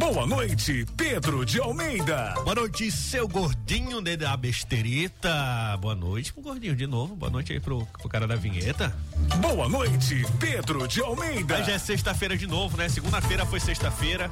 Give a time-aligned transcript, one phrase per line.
[0.00, 2.32] Boa noite, Pedro de Almeida.
[2.42, 5.76] Boa noite, seu gordinho de da besterita.
[5.78, 7.14] Boa noite pro gordinho de novo.
[7.14, 8.96] Boa noite aí pro, pro cara da vinheta.
[9.42, 11.56] Boa noite, Pedro de Almeida.
[11.56, 12.88] Aí já é sexta-feira de novo, né?
[12.88, 14.30] Segunda-feira foi sexta-feira.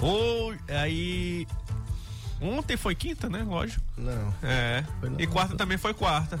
[0.00, 1.46] Ou aí.
[2.40, 3.44] Ontem foi quinta, né?
[3.46, 3.84] Lógico.
[3.94, 4.34] Não.
[4.42, 4.82] É.
[5.02, 5.20] não.
[5.20, 6.40] E quarta também foi quarta.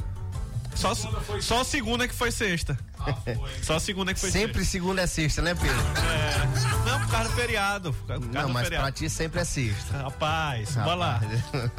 [0.78, 0.94] Só,
[1.40, 2.78] só segunda que foi sexta.
[3.62, 5.76] Só segunda que foi Sempre segunda é sexta, né, Pedro?
[5.76, 6.06] sexta.
[6.06, 6.88] É.
[6.90, 7.96] Não, por causa do feriado.
[8.06, 8.84] Causa Não, do mas feriado.
[8.84, 9.96] pra ti sempre é sexta.
[10.02, 11.20] Rapaz, bora lá.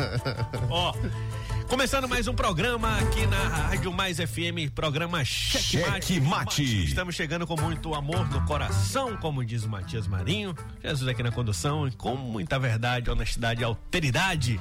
[0.69, 0.93] Ó,
[1.67, 6.05] começando mais um programa aqui na Rádio Mais FM, programa Cheque Mate.
[6.07, 6.85] Cheque Mate.
[6.85, 10.55] Estamos chegando com muito amor no coração, como diz o Matias Marinho.
[10.83, 14.59] Jesus aqui na condução, e com muita verdade, honestidade e alteridade.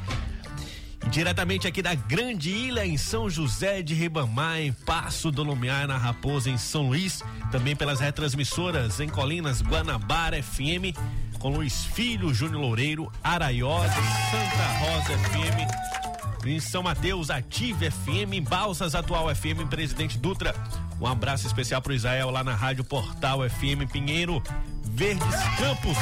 [1.07, 5.97] Diretamente aqui da Grande Ilha, em São José de Ribamar, em Passo do Lumiar, na
[5.97, 7.23] Raposa, em São Luís.
[7.51, 10.95] Também pelas retransmissoras em Colinas, Guanabara FM,
[11.39, 16.47] com Luiz Filho, Júnior Loureiro, Araiosa, Santa Rosa FM.
[16.47, 20.55] Em São Mateus, Ative FM, em Balsas Atual FM, em Presidente Dutra.
[21.01, 24.43] Um abraço especial pro Israel lá na Rádio Portal FM Pinheiro,
[24.85, 25.97] Verdes Campos.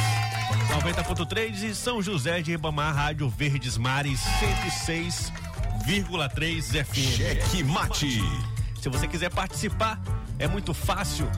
[0.68, 4.20] 90.3 e São José de Ribamar, Rádio Verdes Mares
[5.84, 7.16] 106,3 FM.
[7.16, 8.20] Cheque Mate.
[8.80, 10.00] Se você quiser participar,
[10.38, 11.28] é muito fácil.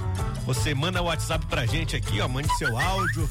[0.45, 3.29] Você manda o WhatsApp pra gente aqui, ó, mande seu áudio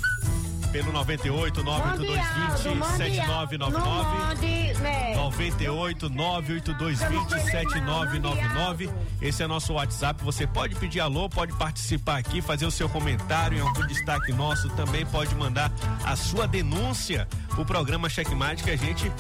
[0.72, 5.16] pelo 98 98220 7999.
[5.16, 8.90] 98 98220 7999.
[9.22, 10.24] Esse é nosso WhatsApp.
[10.24, 14.70] Você pode pedir alô, pode participar aqui, fazer o seu comentário em algum destaque nosso.
[14.70, 15.72] Também pode mandar
[16.04, 19.12] a sua denúncia pro programa Checkmate que a gente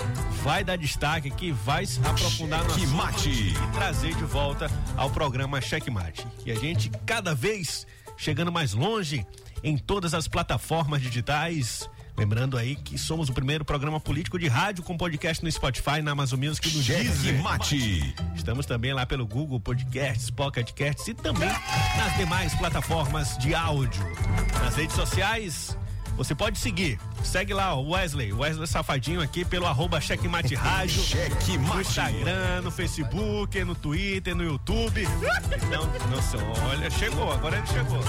[0.43, 3.29] vai dar destaque aqui, vai se aprofundar no assunto Checkmate.
[3.29, 6.25] e trazer de volta ao programa Checkmate.
[6.45, 7.87] E a gente cada vez
[8.17, 9.25] chegando mais longe
[9.63, 11.89] em todas as plataformas digitais.
[12.17, 16.11] Lembrando aí que somos o primeiro programa político de rádio com podcast no Spotify, na
[16.11, 17.41] Amazon Music e no Deezer.
[17.43, 18.15] Mate.
[18.35, 21.49] Estamos também lá pelo Google Podcasts, Pocket Casts e também
[21.95, 24.03] nas demais plataformas de áudio.
[24.63, 25.77] Nas redes sociais,
[26.15, 26.99] você pode seguir.
[27.23, 30.97] Segue lá o Wesley, Wesley Safadinho aqui pelo arroba Checkmate Rádio.
[31.05, 31.79] Cheque No.
[31.79, 35.03] Instagram, no Facebook, no Twitter, no YouTube.
[35.03, 36.37] Então, nossa,
[36.67, 37.99] olha, chegou, agora ele chegou.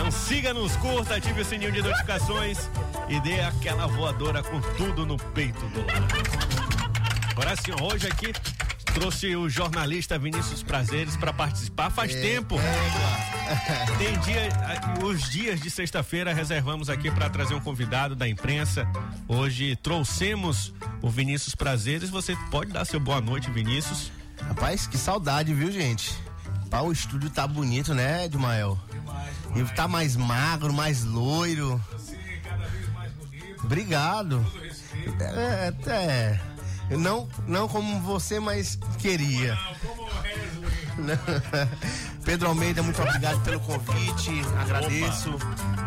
[0.00, 2.70] Então siga-nos, curta, ative o sininho de notificações
[3.06, 6.06] e dê aquela voadora com tudo no peito do lado.
[7.32, 8.32] Agora sim, hoje aqui
[8.94, 12.56] trouxe o jornalista Vinícius Prazeres para participar faz tempo.
[13.98, 14.48] Tem dia,
[15.04, 18.88] os dias de sexta-feira reservamos aqui para trazer um convidado da imprensa.
[19.28, 22.08] Hoje trouxemos o Vinícius Prazeres.
[22.08, 24.10] Você pode dar seu boa noite, Vinícius.
[24.48, 26.16] Rapaz, que saudade, viu, gente?
[26.70, 28.78] Pá, o estúdio tá bonito, né, Edmael?
[29.54, 31.80] E tá mais magro, mais loiro.
[33.62, 34.44] Obrigado.
[35.20, 36.40] É, é.
[36.90, 39.56] Não, não como você, mas queria.
[42.24, 44.30] Pedro Almeida, muito obrigado pelo convite.
[44.60, 45.30] Agradeço.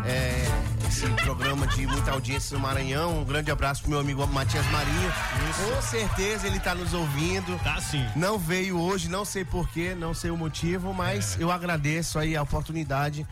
[0.04, 0.46] É,
[0.88, 3.20] esse programa de muita audiência no Maranhão.
[3.20, 5.12] Um grande abraço pro meu amigo Matias Marinho.
[5.56, 7.58] Com certeza ele tá nos ouvindo.
[7.62, 8.04] Tá sim.
[8.16, 12.42] Não veio hoje, não sei porquê, não sei o motivo, mas eu agradeço aí a
[12.42, 13.26] oportunidade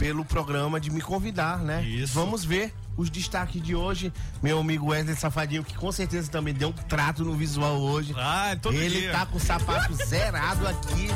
[0.00, 1.82] pelo programa de me convidar, né?
[1.82, 2.14] Isso.
[2.14, 4.10] Vamos ver os destaques de hoje.
[4.42, 8.14] Meu amigo Wesley Safadinho, que com certeza também deu um trato no visual hoje.
[8.16, 9.12] Ah, todo Ele dia.
[9.12, 11.08] tá com o sapato zerado aqui.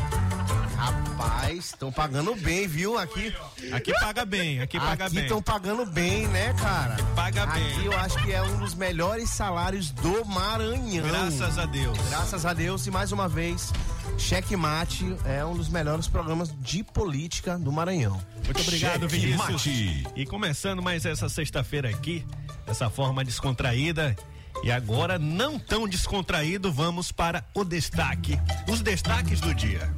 [0.77, 2.99] Rapaz, estão pagando bem, viu?
[2.99, 3.35] Aqui,
[3.73, 5.25] Aqui paga bem, aqui paga aqui bem.
[5.25, 6.97] estão pagando bem, né, cara?
[7.17, 7.85] Paga aqui bem.
[7.87, 11.07] eu acho que é um dos melhores salários do Maranhão.
[11.09, 11.97] Graças a Deus.
[12.11, 13.73] Graças a Deus e mais uma vez,
[14.19, 18.21] Cheque Mate é um dos melhores programas de política do Maranhão.
[18.45, 19.67] Muito obrigado, Cheque Vinícius.
[19.67, 20.07] mate.
[20.17, 22.25] E começando mais essa sexta-feira aqui,
[22.67, 24.17] dessa forma descontraída.
[24.63, 28.39] E agora, não tão descontraído, vamos para o destaque.
[28.69, 29.93] Os destaques do dia.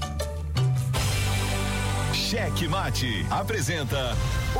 [2.13, 4.17] Cheque Mate apresenta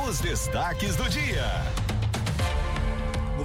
[0.07, 1.86] os destaques do dia.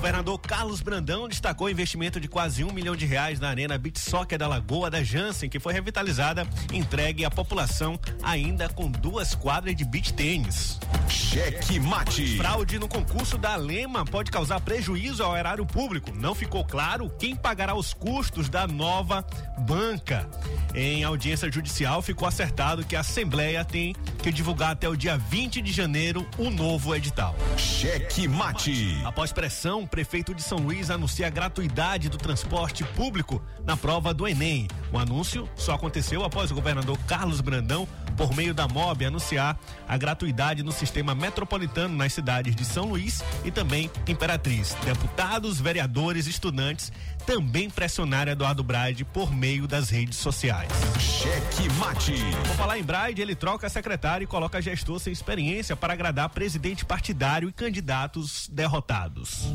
[0.02, 4.00] Governador Carlos Brandão destacou o investimento de quase um milhão de reais na Arena Beach
[4.00, 6.44] Soccer da Lagoa da Jansen, que foi revitalizada
[6.74, 10.80] e entregue à população ainda com duas quadras de beach tênis.
[11.08, 12.36] Cheque Mate.
[12.36, 16.12] Fraude no concurso da Lema pode causar prejuízo ao erário público.
[16.16, 19.24] Não ficou claro quem pagará os custos da nova
[19.60, 20.28] banca.
[20.74, 23.94] Em audiência judicial, ficou acertado que a Assembleia tem
[24.24, 27.36] que divulgar até o dia 20 de janeiro o novo edital.
[27.56, 29.00] Cheque Mate.
[29.06, 34.26] Após pressão, prefeito de São Luís anuncia a gratuidade do transporte público na prova do
[34.26, 34.70] Enem.
[34.92, 37.86] O anúncio só aconteceu após o governador Carlos Brandão,
[38.18, 43.24] por meio da MOB, anunciar a gratuidade no sistema metropolitano nas cidades de São Luís
[43.44, 44.76] e também Imperatriz.
[44.84, 46.92] Deputados, vereadores, estudantes
[47.26, 50.72] também pressionaram Eduardo Braide por meio das redes sociais.
[51.00, 52.16] Cheque Mate.
[52.48, 56.84] Por falar em Braide, ele troca secretário e coloca gestor sem experiência para agradar presidente
[56.84, 59.52] partidário e candidatos derrotados.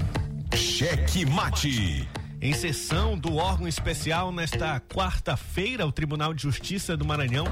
[0.55, 2.09] Cheque Mate.
[2.41, 7.47] Em sessão do órgão especial nesta quarta-feira, o Tribunal de Justiça do Maranhão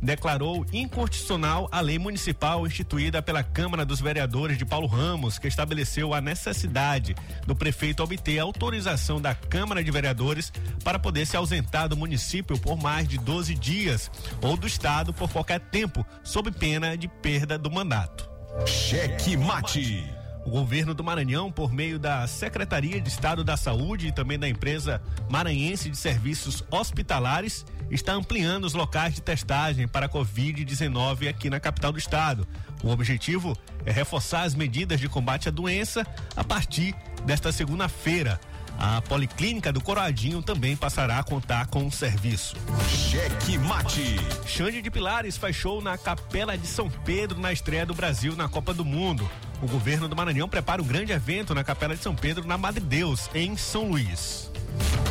[0.00, 6.14] declarou inconstitucional a lei municipal instituída pela Câmara dos Vereadores de Paulo Ramos, que estabeleceu
[6.14, 7.14] a necessidade
[7.46, 10.52] do prefeito obter autorização da Câmara de Vereadores
[10.84, 14.10] para poder se ausentar do município por mais de 12 dias
[14.42, 18.28] ou do estado por qualquer tempo, sob pena de perda do mandato.
[18.66, 20.17] Cheque Mate.
[20.48, 24.48] O governo do Maranhão, por meio da Secretaria de Estado da Saúde e também da
[24.48, 24.98] empresa
[25.28, 31.60] Maranhense de Serviços Hospitalares, está ampliando os locais de testagem para a Covid-19 aqui na
[31.60, 32.48] capital do estado.
[32.82, 33.54] O objetivo
[33.84, 36.94] é reforçar as medidas de combate à doença a partir
[37.26, 38.40] desta segunda-feira.
[38.78, 42.56] A Policlínica do Coroadinho também passará a contar com o serviço.
[42.88, 44.16] Cheque Mate.
[44.46, 48.48] Xande de Pilares faz show na Capela de São Pedro na estreia do Brasil na
[48.48, 49.28] Copa do Mundo.
[49.60, 52.80] O governo do Maranhão prepara um grande evento na Capela de São Pedro, na Madre
[52.80, 54.52] Deus, em São Luís.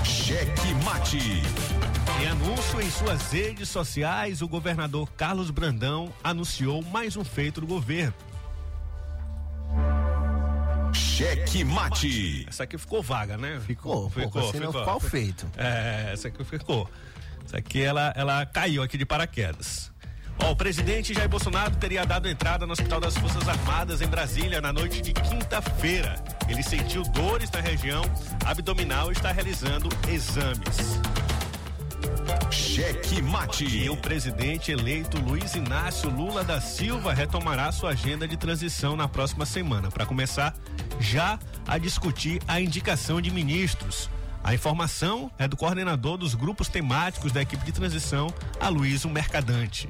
[0.06, 1.18] Cheque Mate.
[2.22, 7.68] Em anúncio em suas redes sociais, o governador Carlos Brandão anunciou mais um feito do
[7.68, 8.14] governo.
[10.94, 12.46] Cheque Mate.
[12.48, 13.60] Essa aqui ficou vaga, né?
[13.66, 15.46] Ficou, ficou, assim não ficou feito.
[15.58, 16.90] É, essa aqui ficou.
[17.46, 19.92] Essa aqui ela, ela caiu aqui de paraquedas.
[20.40, 24.62] Ó, o presidente Jair Bolsonaro teria dado entrada no Hospital das Forças Armadas em Brasília
[24.62, 26.16] na noite de quinta-feira.
[26.48, 28.04] Ele sentiu dores na região
[28.46, 31.00] abdominal e está realizando exames.
[32.52, 33.90] Cheque E Mate.
[33.90, 39.46] o presidente eleito Luiz Inácio Lula da Silva retomará sua agenda de transição na próxima
[39.46, 40.56] semana, para começar
[41.00, 44.10] já a discutir a indicação de ministros.
[44.44, 49.90] A informação é do coordenador dos grupos temáticos da equipe de transição, Aloysio Mercadante.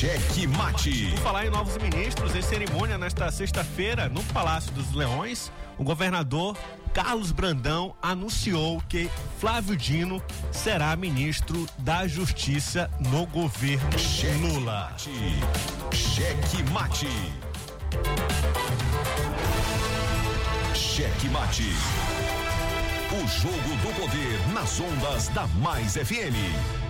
[0.00, 1.10] Cheque Mate.
[1.10, 6.56] Por falar em novos ministros, em cerimônia nesta sexta-feira, no Palácio dos Leões, o governador
[6.94, 13.90] Carlos Brandão anunciou que Flávio Dino será ministro da Justiça no governo
[14.40, 14.90] Lula.
[15.92, 17.06] Cheque Mate.
[20.72, 21.68] Cheque Mate.
[23.12, 26.89] O jogo do poder nas ondas da Mais FM.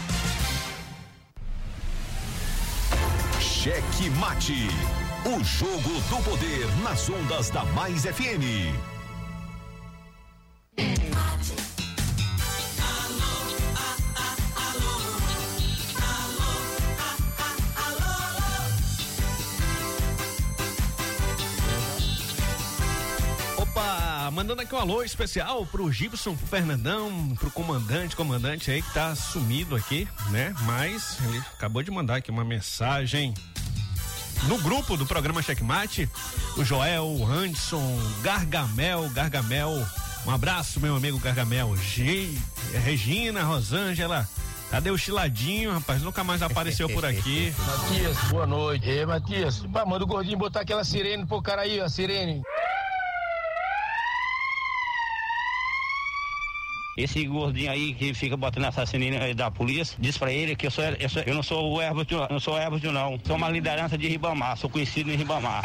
[3.61, 4.67] Cheque Mate.
[5.23, 8.73] O jogo do poder nas ondas da Mais FM.
[23.59, 28.91] Opa, mandando aqui um alô especial pro Gibson, pro Fernandão, pro comandante, comandante aí que
[28.91, 30.51] tá sumido aqui, né?
[30.61, 33.35] Mas ele acabou de mandar aqui uma mensagem
[34.47, 36.09] no grupo do programa Checkmate,
[36.57, 39.85] o Joel, o Anderson, Gargamel, Gargamel,
[40.25, 42.33] um abraço meu amigo Gargamel, G,
[42.83, 44.27] Regina, Rosângela,
[44.69, 47.53] cadê o Chiladinho, rapaz, nunca mais apareceu por aqui.
[47.65, 48.89] Matias, boa noite.
[48.89, 52.41] Ei, Matias, pá, manda o gordinho botar aquela sirene pro cara aí, a sirene.
[56.97, 60.71] Esse gordinho aí que fica botando essa sirene da polícia, diz pra ele que eu,
[60.71, 63.17] sou, eu, sou, eu não sou o árbitro, não sou árbitro não.
[63.25, 65.63] Sou uma liderança de Ribamar, sou conhecido em Ribamar.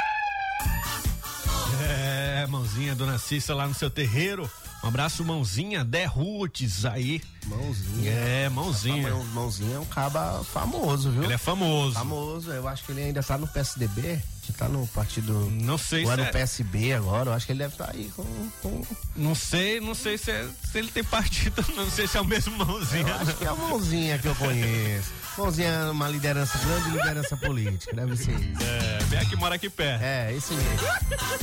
[1.88, 4.48] É, mãozinha, dona Cissa lá no seu terreiro.
[4.84, 7.20] Um abraço, mãozinha, Dé Roots aí.
[7.46, 8.10] Mãozinha.
[8.12, 9.10] É, mãozinha.
[9.10, 11.24] Mão- Mãozinha é um caba famoso, viu?
[11.24, 11.94] Ele é famoso.
[11.94, 12.52] famoso.
[12.52, 14.20] Eu acho que ele ainda tá no PSDB.
[14.48, 15.50] Ele tá no partido.
[15.50, 17.30] Não sei Ou é no PSB agora.
[17.30, 18.24] Eu acho que ele deve estar aí com.
[18.62, 18.82] com-
[19.16, 22.24] Não sei, não sei se, é- se ele tem partido, não sei se é o
[22.24, 23.06] mesmo mãozinha.
[23.08, 25.12] Eu acho que é a mãozinha que eu conheço.
[25.36, 27.94] Mãozinha é uma liderança, grande liderança política.
[27.94, 28.62] Deve ser isso.
[28.62, 30.02] É, vem aqui, mora aqui perto.
[30.02, 30.86] É, esse mesmo.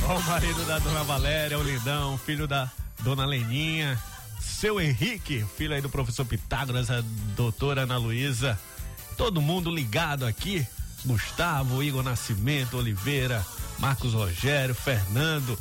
[0.08, 4.00] Ó, o marido da dona Valéria, o Lindão, filho da dona Leninha,
[4.42, 7.04] seu Henrique, filho aí do professor Pitágoras, a
[7.36, 8.58] doutora Ana Luísa,
[9.18, 10.66] todo mundo ligado aqui,
[11.06, 13.46] Gustavo, Igor Nascimento, Oliveira,
[13.80, 15.58] Marcos Rogério, Fernando,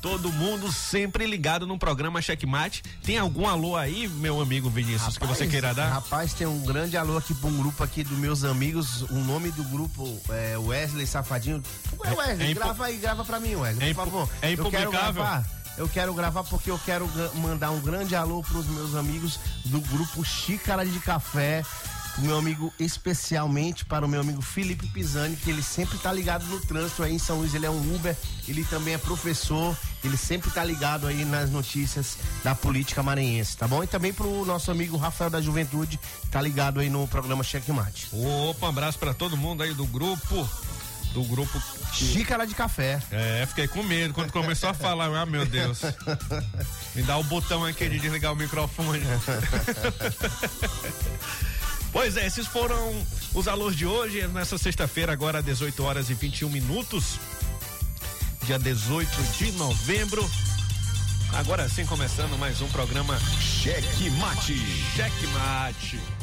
[0.00, 2.82] todo mundo sempre ligado no programa Checkmate.
[3.02, 5.88] Tem algum alô aí, meu amigo Vinícius, que você queira dar?
[5.88, 9.02] Rapaz, tem um grande alô aqui pra um grupo aqui dos meus amigos.
[9.10, 11.62] O nome do grupo é Wesley Safadinho.
[12.00, 14.28] Ué, Wesley, é impu- grava aí, grava pra mim, Wesley, É por favor.
[14.42, 15.12] é Eu quero impublicável?
[15.22, 15.46] gravar.
[15.78, 20.22] Eu quero gravar porque eu quero mandar um grande alô pros meus amigos do grupo
[20.22, 21.64] Xícara de Café.
[22.18, 26.44] O meu amigo, especialmente para o meu amigo Felipe Pisani, que ele sempre tá ligado
[26.46, 27.54] no trânsito aí em São Luís.
[27.54, 28.14] Ele é um Uber,
[28.46, 33.66] ele também é professor, ele sempre tá ligado aí nas notícias da política maranhense, tá
[33.66, 33.82] bom?
[33.82, 38.08] E também pro nosso amigo Rafael da Juventude, que tá ligado aí no programa Checkmate.
[38.12, 40.48] Opa, um abraço pra todo mundo aí do grupo,
[41.14, 43.00] do grupo Xícara de café.
[43.10, 45.06] É, fiquei com medo quando começou a falar.
[45.14, 45.80] Ah, meu Deus.
[46.94, 49.00] Me dá o botão aqui de desligar o microfone.
[51.92, 56.14] Pois é, esses foram os alôs de hoje, nessa sexta-feira, agora às 18 horas e
[56.14, 57.18] 21 minutos.
[58.46, 60.28] Dia 18 de novembro.
[61.34, 64.56] Agora sim, começando mais um programa Cheque Mate.
[64.96, 66.00] Checkmate.
[66.00, 66.21] Sei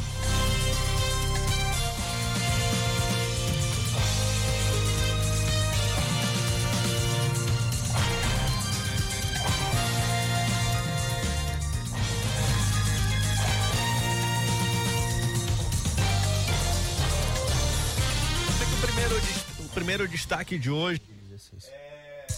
[19.90, 21.02] primeiro destaque de hoje
[21.34, 22.32] é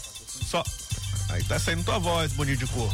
[0.45, 0.63] só.
[1.31, 2.89] Aí tá saindo tua voz, bonito de cor.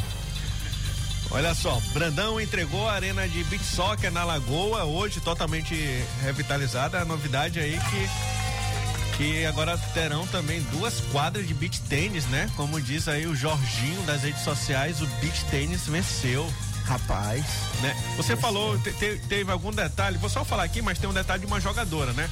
[1.30, 5.76] Olha só, Brandão entregou a arena de beach soccer na Lagoa, hoje totalmente
[6.24, 7.00] revitalizada.
[7.00, 12.50] A novidade aí que que agora terão também duas quadras de beach tênis, né?
[12.56, 16.52] Como diz aí o Jorginho das redes sociais, o beach tênis venceu,
[16.84, 17.44] Rapaz.
[17.80, 17.96] né?
[18.16, 21.40] Você falou, te- te- teve algum detalhe, vou só falar aqui, mas tem um detalhe
[21.42, 22.28] de uma jogadora, né?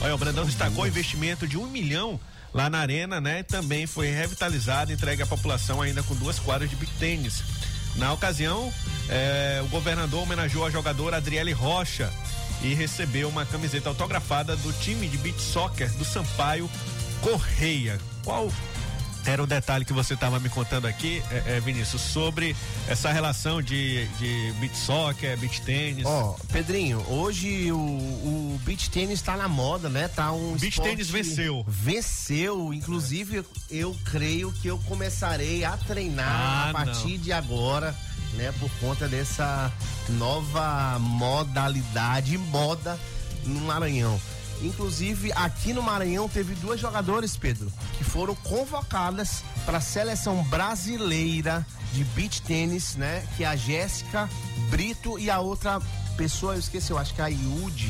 [0.00, 2.20] Olha, o Brandão destacou investimento de um milhão
[2.54, 3.42] lá na arena, né?
[3.42, 7.42] Também foi revitalizado, entregue à população ainda com duas quadras de beach tênis.
[7.96, 8.72] Na ocasião,
[9.08, 12.12] eh, o governador homenageou a jogadora Adriele Rocha
[12.62, 16.70] e recebeu uma camiseta autografada do time de beach soccer do Sampaio
[17.20, 17.98] Correia.
[18.24, 18.52] Qual
[19.28, 22.56] era o detalhe que você estava me contando aqui, é, é, Vinícius, sobre
[22.88, 26.06] essa relação de, de beach soccer, beach tênis.
[26.06, 30.08] Ó, Pedrinho, hoje o, o beach tênis está na moda, né?
[30.08, 31.62] Tá um beach tênis venceu.
[31.68, 37.24] Venceu, inclusive eu creio que eu começarei a treinar ah, a partir não.
[37.24, 37.94] de agora,
[38.32, 38.52] né?
[38.58, 39.70] Por conta dessa
[40.08, 42.98] nova modalidade, moda
[43.44, 44.18] no Maranhão.
[44.62, 51.66] Inclusive, aqui no Maranhão teve duas jogadoras, Pedro, que foram convocadas para a seleção brasileira
[51.92, 53.26] de beach tênis, né?
[53.36, 54.28] Que é a Jéssica
[54.70, 55.80] Brito e a outra
[56.16, 57.88] pessoa, eu esqueci, eu acho que é a Yudi,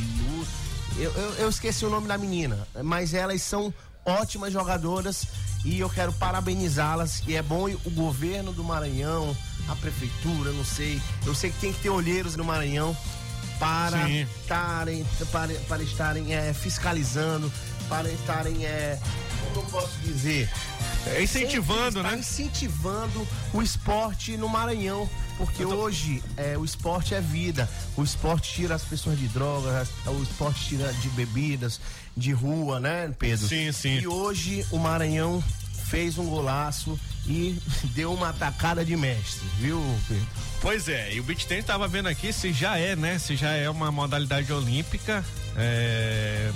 [0.98, 3.72] eu, eu, eu esqueci o nome da menina, mas elas são
[4.04, 5.26] ótimas jogadoras
[5.64, 7.22] e eu quero parabenizá-las.
[7.26, 9.36] E é bom o governo do Maranhão,
[9.68, 11.00] a prefeitura, não sei.
[11.24, 12.96] Eu sei que tem que ter olheiros no Maranhão
[13.58, 17.52] para estarem para, para estarem é, fiscalizando,
[17.88, 18.98] para estarem é,
[19.54, 20.50] como eu posso dizer,
[21.06, 22.16] é incentivando, né?
[22.16, 25.08] Incentivando o esporte no Maranhão.
[25.36, 25.70] Porque tô...
[25.70, 27.68] hoje é, o esporte é vida.
[27.96, 31.80] O esporte tira as pessoas de drogas, o esporte tira de bebidas,
[32.16, 33.46] de rua, né, Pedro?
[33.46, 33.98] Sim, sim.
[34.00, 35.42] E hoje o Maranhão
[35.88, 37.58] fez um golaço e
[37.94, 40.26] deu uma atacada de mestre, viu, Pedro?
[40.60, 43.18] Pois é, e o beach tennis estava vendo aqui se já é, né?
[43.18, 45.24] Se já é uma modalidade olímpica.
[45.56, 46.50] É,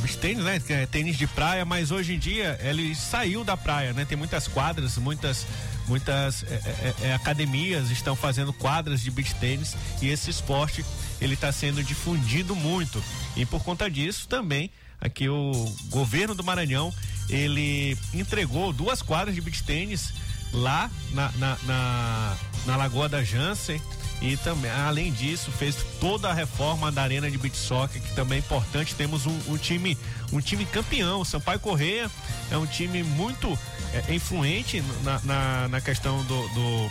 [0.00, 0.60] beach tênis, né?
[0.70, 4.04] É tênis de praia, mas hoje em dia ele saiu da praia, né?
[4.04, 5.46] Tem muitas quadras, muitas
[5.86, 10.82] muitas é, é, é academias estão fazendo quadras de beach tênis e esse esporte
[11.20, 13.04] ele está sendo difundido muito
[13.36, 15.52] e por conta disso também aqui o
[15.90, 16.92] governo do Maranhão
[17.28, 20.12] ele entregou duas quadras de beach tênis
[20.52, 23.80] lá na, na, na, na Lagoa da Jansen
[24.22, 28.36] e também, além disso, fez toda a reforma da arena de beach soccer, que também
[28.36, 28.94] é importante.
[28.94, 29.98] Temos um, um time,
[30.32, 31.24] um time campeão.
[31.24, 32.10] Sampaio Correia
[32.50, 33.58] é um time muito
[33.92, 36.90] é, influente na, na, na questão do, do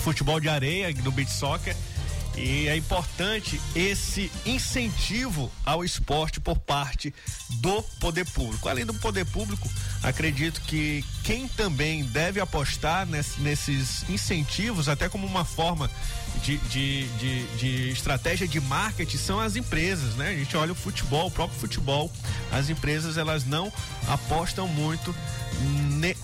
[0.00, 1.76] futebol de areia, do beach soccer
[2.36, 7.12] e é importante esse incentivo ao esporte por parte
[7.60, 8.68] do poder público.
[8.68, 9.68] Além do poder público,
[10.02, 15.90] acredito que quem também deve apostar nesses incentivos, até como uma forma
[16.42, 20.30] de, de, de, de, estratégia de marketing, são as empresas, né?
[20.30, 22.10] A gente olha o futebol, o próprio futebol,
[22.52, 23.72] as empresas elas não
[24.08, 25.14] apostam muito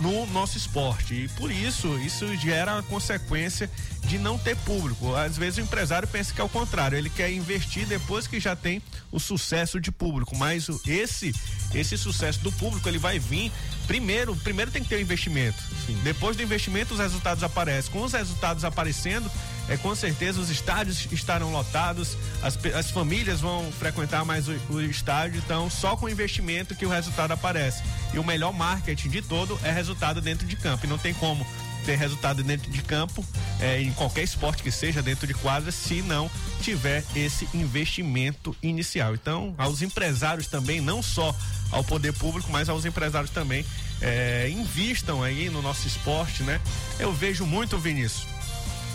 [0.00, 1.14] no nosso esporte.
[1.14, 3.70] E por isso, isso gera a consequência
[4.04, 5.14] de não ter público.
[5.14, 8.54] Às vezes o empresário pensa que é o contrário, ele quer investir depois que já
[8.54, 11.32] tem o sucesso de público, mas esse
[11.74, 13.50] esse sucesso do público ele vai vir
[13.86, 15.58] primeiro, primeiro tem que ter o investimento.
[15.86, 15.98] Sim.
[16.02, 17.90] Depois do investimento os resultados aparecem.
[17.90, 19.30] Com os resultados aparecendo,
[19.68, 24.80] é com certeza os estádios estarão lotados, as, as famílias vão frequentar mais o, o
[24.82, 27.82] estádio, então só com investimento que o resultado aparece.
[28.12, 30.84] E o melhor marketing de todo é resultado dentro de campo.
[30.84, 31.46] E não tem como
[31.84, 33.24] ter resultado dentro de campo,
[33.60, 39.14] é, em qualquer esporte que seja, dentro de quadra, se não tiver esse investimento inicial.
[39.14, 41.34] Então, aos empresários também, não só
[41.70, 43.64] ao poder público, mas aos empresários também,
[44.00, 46.60] é, invistam aí no nosso esporte, né?
[46.98, 48.26] Eu vejo muito, Vinícius,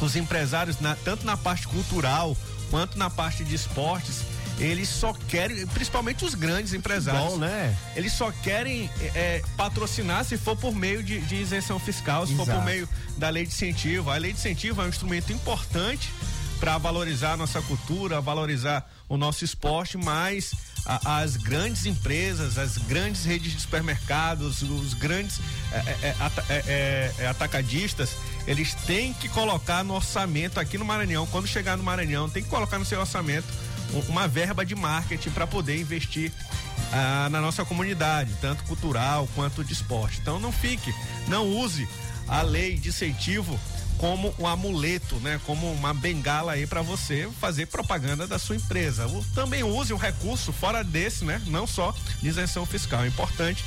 [0.01, 2.35] os empresários, na, tanto na parte cultural
[2.69, 4.21] quanto na parte de esportes,
[4.59, 7.33] eles só querem, principalmente os grandes empresários.
[7.33, 7.75] Bom, né?
[7.95, 12.49] Eles só querem é, patrocinar se for por meio de, de isenção fiscal, se Exato.
[12.49, 14.09] for por meio da lei de incentivo.
[14.09, 16.11] A lei de incentivo é um instrumento importante
[16.59, 20.53] para valorizar a nossa cultura, valorizar o nosso esporte, mas
[20.85, 25.39] a, as grandes empresas, as grandes redes de supermercados, os grandes
[25.71, 26.15] é, é,
[26.49, 28.11] é, é, atacadistas,
[28.47, 32.49] eles têm que colocar no orçamento aqui no Maranhão, quando chegar no Maranhão, tem que
[32.49, 33.47] colocar no seu orçamento
[34.07, 36.31] uma verba de marketing para poder investir
[36.91, 40.19] ah, na nossa comunidade, tanto cultural quanto de esporte.
[40.21, 40.93] Então não fique,
[41.27, 41.87] não use
[42.27, 43.59] a lei de incentivo
[43.97, 45.39] como um amuleto, né?
[45.45, 49.07] Como uma bengala aí para você fazer propaganda da sua empresa.
[49.33, 51.41] Também use um recurso fora desse, né?
[51.47, 53.03] Não só de isenção fiscal.
[53.03, 53.65] É importante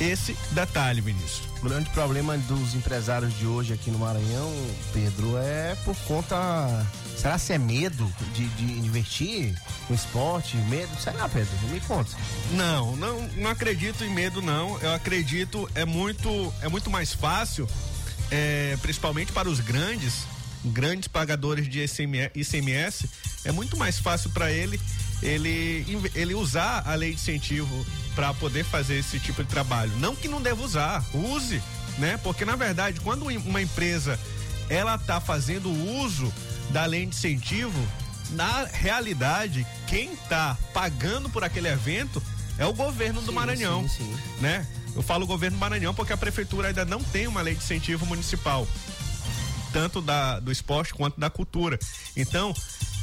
[0.00, 1.51] esse detalhe, Vinícius.
[1.62, 4.52] O grande problema dos empresários de hoje aqui no Maranhão,
[4.92, 6.36] Pedro, é por conta.
[7.16, 9.54] Será se é medo de, de investir
[9.88, 10.56] no esporte?
[10.56, 10.90] Medo?
[11.00, 11.52] Será, Pedro?
[11.70, 12.10] Me conta.
[12.54, 14.76] Não, não, não acredito em medo, não.
[14.80, 17.68] Eu acredito é muito, é muito mais fácil,
[18.28, 20.24] é, principalmente para os grandes,
[20.64, 21.80] grandes pagadores de
[22.34, 23.08] ICMS,
[23.44, 24.80] é muito mais fácil para ele
[25.22, 29.92] ele, ele usar a lei de incentivo para poder fazer esse tipo de trabalho.
[29.98, 31.62] Não que não deva usar, use,
[31.98, 32.18] né?
[32.22, 34.18] Porque na verdade, quando uma empresa
[34.68, 36.32] ela tá fazendo uso
[36.70, 37.78] da lei de incentivo,
[38.30, 42.22] na realidade, quem tá pagando por aquele evento
[42.58, 44.16] é o governo do sim, Maranhão, sim, sim.
[44.40, 44.66] né?
[44.94, 48.66] Eu falo governo Maranhão porque a prefeitura ainda não tem uma lei de incentivo municipal,
[49.72, 51.78] tanto da, do esporte quanto da cultura.
[52.16, 52.54] Então,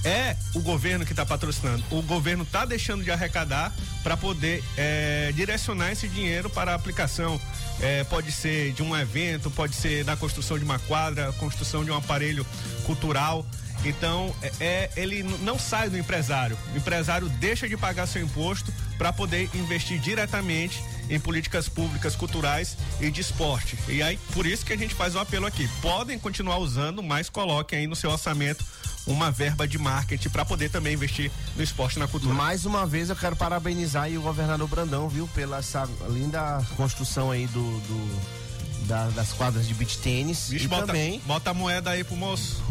[0.04, 1.84] é o governo que está patrocinando.
[1.92, 7.40] O governo está deixando de arrecadar para poder é, direcionar esse dinheiro para a aplicação.
[7.82, 11.92] É, pode ser de um evento, pode ser da construção de uma quadra, construção de
[11.92, 12.46] um aparelho
[12.86, 13.46] cultural.
[13.86, 16.58] Então, é, é ele não sai do empresário.
[16.74, 22.78] O empresário deixa de pagar seu imposto para poder investir diretamente em políticas públicas culturais
[23.02, 23.78] e de esporte.
[23.88, 25.68] E aí, por isso que a gente faz o um apelo aqui.
[25.82, 28.64] Podem continuar usando, mas coloquem aí no seu orçamento
[29.08, 32.34] uma verba de marketing para poder também investir no esporte e na cultura.
[32.34, 37.48] Mais uma vez eu quero parabenizar o governador Brandão, viu, pela essa linda construção aí
[37.48, 38.39] do, do
[38.82, 40.50] da, das quadras de beach tênis.
[40.50, 41.22] Bicho, e bota, também.
[41.26, 42.62] Bota a moeda aí pro moço.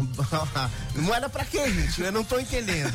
[0.95, 2.01] moeda pra quê, gente?
[2.01, 2.93] Eu não tô entendendo.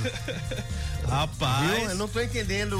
[1.09, 1.71] Rapaz.
[1.71, 1.91] Viu?
[1.91, 2.79] Eu não tô entendendo.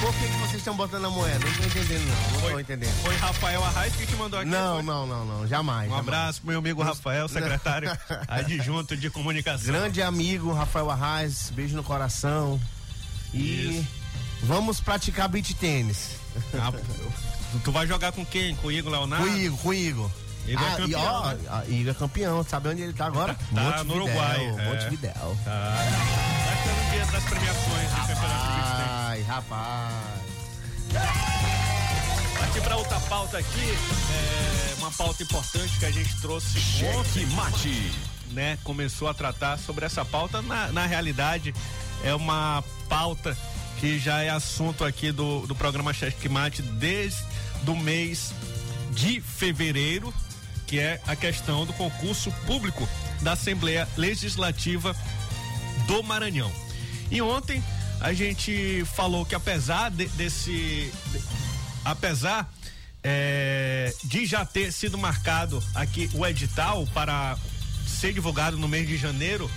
[0.00, 1.44] Por que, que vocês estão botando a moeda?
[1.44, 2.32] Não tô entendendo, não.
[2.32, 3.02] Não foi, tô entendendo.
[3.02, 4.48] Foi Rafael Arraes que te mandou aqui.
[4.48, 5.46] Não, não, não, não.
[5.46, 5.86] Jamais.
[5.86, 6.08] Um jamais.
[6.08, 7.90] abraço pro meu amigo Rafael, secretário
[8.26, 9.66] adjunto de comunicação.
[9.66, 11.50] Grande amigo, Rafael Arraes.
[11.50, 12.60] Beijo no coração.
[13.34, 13.97] E Isso.
[14.42, 16.10] Vamos praticar beach tênis.
[16.54, 16.72] Ah,
[17.64, 18.54] tu vai jogar com quem?
[18.56, 19.26] Com o Igor Leonardo?
[19.26, 20.10] Com o Igor, com o Igor.
[20.46, 21.38] Igor é ah, campeão, e, ó, né?
[21.50, 22.44] a- Igor é campeão.
[22.44, 23.36] Sabe onde ele tá agora?
[23.54, 24.64] Tá no Uruguai, é.
[24.64, 25.36] Montevidéu.
[25.44, 25.74] Tá.
[26.46, 28.88] Vai ser no dia das premiações do Campeonato
[29.28, 29.94] rapaz.
[32.38, 33.74] Partir para outra pauta aqui,
[34.12, 36.58] é uma pauta importante que a gente trouxe
[36.96, 37.92] ontem, mate.
[38.30, 38.58] né?
[38.64, 40.40] Começou a tratar sobre essa pauta.
[40.40, 41.54] Na, na realidade,
[42.04, 43.36] é uma pauta
[43.80, 45.92] que já é assunto aqui do, do programa
[46.30, 47.22] Mate desde
[47.66, 48.32] o mês
[48.92, 50.12] de fevereiro,
[50.66, 52.88] que é a questão do concurso público
[53.22, 54.94] da Assembleia Legislativa
[55.86, 56.50] do Maranhão.
[57.10, 57.62] E ontem
[58.00, 60.50] a gente falou que apesar de- desse.
[61.12, 61.22] de-
[61.84, 62.52] apesar
[63.02, 67.38] é, de já ter sido marcado aqui o edital para
[67.86, 69.48] ser divulgado no mês de janeiro,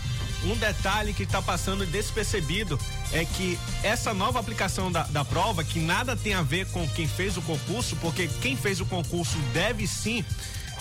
[0.44, 2.80] um detalhe que está passando despercebido
[3.12, 7.08] é que essa nova aplicação da, da prova, que nada tem a ver com quem
[7.08, 10.26] fez o concurso, porque quem fez o concurso deve sim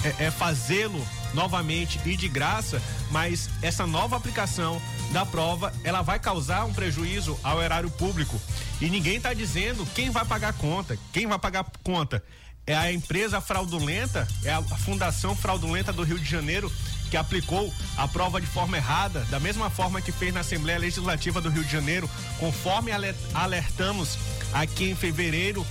[0.05, 4.81] é, é fazê-lo novamente e de graça, mas essa nova aplicação
[5.13, 8.41] da prova, ela vai causar um prejuízo ao erário público.
[8.81, 10.99] E ninguém está dizendo quem vai pagar conta.
[11.13, 12.23] Quem vai pagar conta
[12.67, 16.73] é a empresa fraudulenta, é a Fundação Fraudulenta do Rio de Janeiro
[17.11, 21.41] que aplicou a prova de forma errada, da mesma forma que fez na Assembleia Legislativa
[21.41, 24.17] do Rio de Janeiro, conforme ale- alertamos
[24.53, 25.67] aqui em fevereiro,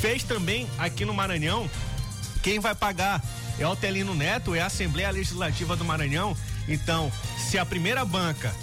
[0.00, 1.68] fez também aqui no Maranhão.
[2.42, 3.22] Quem vai pagar
[3.58, 6.36] é o Telino Neto, é a Assembleia Legislativa do Maranhão.
[6.68, 7.10] Então,
[7.50, 8.54] se a primeira banca,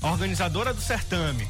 [0.00, 1.46] a organizadora do certame,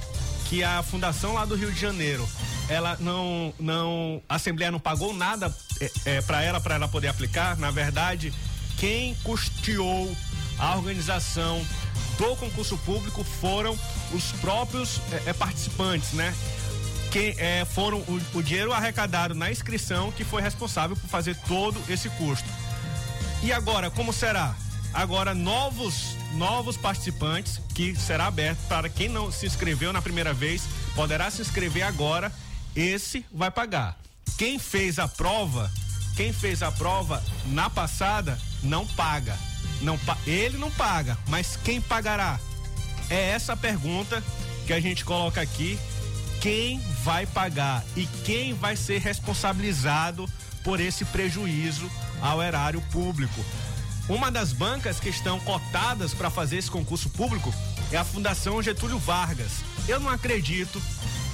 [0.48, 2.28] que é a fundação lá do Rio de Janeiro,
[2.68, 7.08] ela não, não, a Assembleia não pagou nada é, é, para ela, para ela poder
[7.08, 7.56] aplicar.
[7.56, 8.32] Na verdade,
[8.78, 10.14] quem custeou
[10.58, 11.64] a organização
[12.18, 13.78] do concurso público foram
[14.12, 16.34] os próprios é, participantes, né?
[17.14, 21.80] que é, foram o, o dinheiro arrecadado na inscrição que foi responsável por fazer todo
[21.88, 22.48] esse custo.
[23.40, 24.52] E agora, como será?
[24.92, 30.62] Agora, novos, novos participantes, que será aberto para quem não se inscreveu na primeira vez,
[30.96, 32.32] poderá se inscrever agora,
[32.74, 33.96] esse vai pagar.
[34.36, 35.70] Quem fez a prova,
[36.16, 39.36] quem fez a prova na passada, não paga.
[39.80, 42.38] Não, ele não paga, mas quem pagará?
[43.10, 44.22] É essa pergunta
[44.66, 45.78] que a gente coloca aqui.
[46.40, 50.28] Quem vai pagar e quem vai ser responsabilizado
[50.62, 53.44] por esse prejuízo ao erário público?
[54.08, 57.52] Uma das bancas que estão cotadas para fazer esse concurso público
[57.90, 59.52] é a Fundação Getúlio Vargas.
[59.88, 60.80] Eu não acredito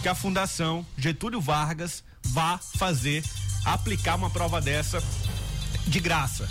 [0.03, 3.25] que a Fundação Getúlio Vargas vá fazer
[3.65, 5.03] aplicar uma prova dessa
[5.87, 6.49] de graça.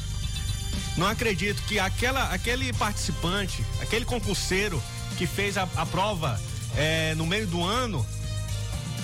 [0.97, 4.82] Não acredito que aquela, aquele participante, aquele concurseiro
[5.17, 6.39] que fez a, a prova
[6.75, 8.05] eh, no meio do ano,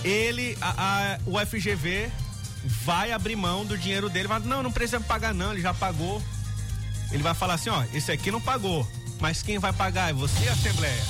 [0.03, 2.09] ele, a, a- o FGV
[2.83, 6.21] vai abrir mão do dinheiro dele, vai, não, não precisa pagar não, ele já pagou.
[7.11, 8.85] Ele vai falar assim, ó, esse aqui não pagou,
[9.19, 11.01] mas quem vai pagar é você, Assembleia.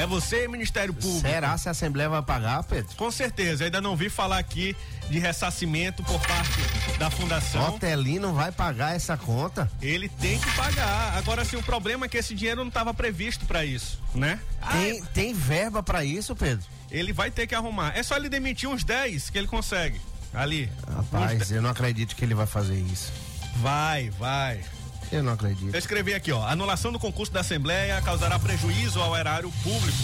[0.00, 1.20] É você, Ministério Público.
[1.20, 2.96] Será se a Assembleia vai pagar, Pedro?
[2.96, 4.74] Com certeza, ainda não vi falar aqui
[5.10, 7.74] de ressarcimento por parte da fundação.
[7.74, 9.70] Otelino vai pagar essa conta?
[9.82, 11.18] Ele tem que pagar.
[11.18, 14.40] Agora sim, o problema é que esse dinheiro não estava previsto para isso, né?
[14.72, 16.64] Tem, tem verba pra isso, Pedro?
[16.90, 17.92] Ele vai ter que arrumar.
[17.94, 20.00] É só ele demitir uns 10 que ele consegue.
[20.32, 20.72] Ali.
[20.90, 23.12] Rapaz, eu não acredito que ele vai fazer isso.
[23.50, 23.62] 10.
[23.62, 24.60] Vai, vai.
[25.12, 25.74] Eu não acredito.
[25.74, 26.46] Eu escrevi aqui, ó.
[26.46, 29.98] Anulação do concurso da Assembleia causará prejuízo ao erário público.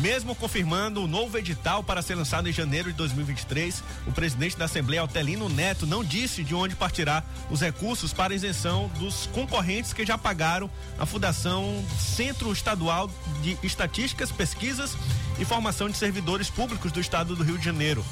[0.00, 4.66] Mesmo confirmando o novo edital para ser lançado em janeiro de 2023, o presidente da
[4.66, 10.06] Assembleia, Altelino Neto, não disse de onde partirá os recursos para isenção dos concorrentes que
[10.06, 10.70] já pagaram
[11.00, 13.10] a Fundação Centro Estadual
[13.42, 14.96] de Estatísticas, Pesquisas
[15.36, 18.04] e Formação de Servidores Públicos do Estado do Rio de Janeiro.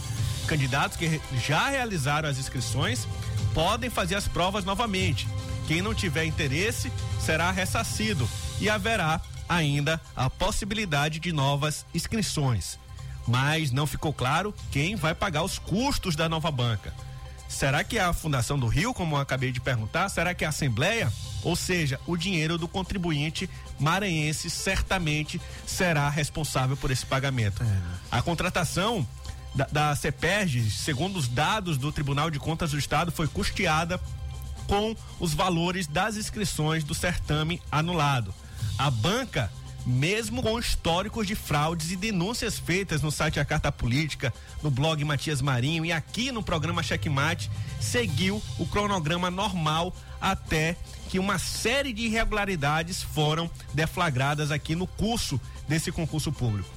[0.49, 3.07] Candidatos que já realizaram as inscrições
[3.55, 5.29] podem fazer as provas novamente.
[5.67, 8.29] Quem não tiver interesse será ressarcido
[8.61, 12.79] e haverá ainda a possibilidade de novas inscrições.
[13.27, 16.95] Mas não ficou claro quem vai pagar os custos da nova banca.
[17.49, 20.09] Será que é a Fundação do Rio, como eu acabei de perguntar?
[20.09, 21.13] Será que é a Assembleia?
[21.43, 23.49] Ou seja, o dinheiro do contribuinte
[23.79, 27.65] maranhense certamente será responsável por esse pagamento.
[28.11, 29.07] A contratação
[29.55, 34.01] da, da CEPERG, segundo os dados do Tribunal de Contas do Estado, foi custeada
[34.67, 38.35] com os valores das inscrições do certame anulado.
[38.79, 39.51] A banca,
[39.87, 45.03] mesmo com históricos de fraudes e denúncias feitas no site A Carta Política, no blog
[45.05, 47.51] Matias Marinho e aqui no programa Checkmate,
[47.81, 50.77] seguiu o cronograma normal até
[51.09, 56.69] que uma série de irregularidades foram deflagradas aqui no curso desse concurso público.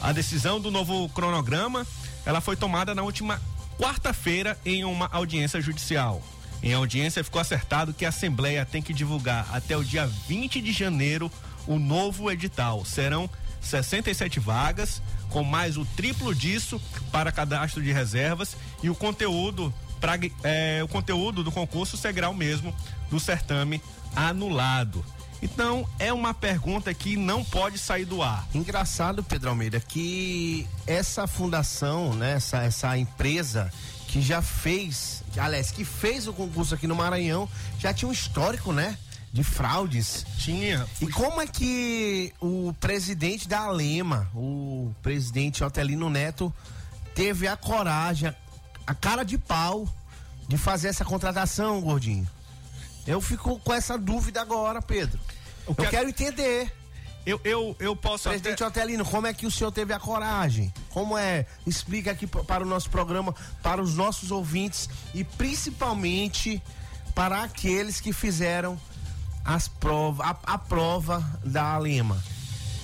[0.00, 1.86] A decisão do novo cronograma,
[2.24, 3.40] ela foi tomada na última
[3.78, 6.22] quarta-feira em uma audiência judicial.
[6.62, 10.72] Em audiência ficou acertado que a Assembleia tem que divulgar até o dia 20 de
[10.72, 11.30] janeiro
[11.66, 12.84] o novo edital.
[12.84, 13.28] Serão
[13.60, 20.18] 67 vagas, com mais o triplo disso para cadastro de reservas e o conteúdo pra,
[20.42, 22.74] é, o conteúdo do concurso seguirá o mesmo
[23.10, 23.80] do certame
[24.16, 25.04] anulado.
[25.42, 28.46] Então, é uma pergunta que não pode sair do ar.
[28.54, 33.72] Engraçado, Pedro Almeida, que essa fundação, né, essa, essa empresa
[34.06, 38.72] que já fez, aliás, que fez o concurso aqui no Maranhão, já tinha um histórico,
[38.72, 38.98] né?
[39.32, 40.26] De fraudes.
[40.38, 40.84] Tinha.
[41.00, 46.52] E como é que o presidente da Alema, o presidente Otelino Neto,
[47.14, 48.34] teve a coragem,
[48.86, 49.86] a cara de pau
[50.48, 52.28] de fazer essa contratação, gordinho?
[53.06, 55.20] Eu fico com essa dúvida agora, Pedro.
[55.68, 56.72] Eu que- quero entender.
[57.26, 58.80] Eu, eu, eu posso Presidente até...
[58.80, 60.72] Otelino, como é que o senhor teve a coragem?
[60.88, 61.46] Como é?
[61.66, 66.62] Explica aqui para o nosso programa, para os nossos ouvintes e principalmente
[67.14, 68.80] para aqueles que fizeram
[69.44, 72.22] as provas, a, a prova da Alema.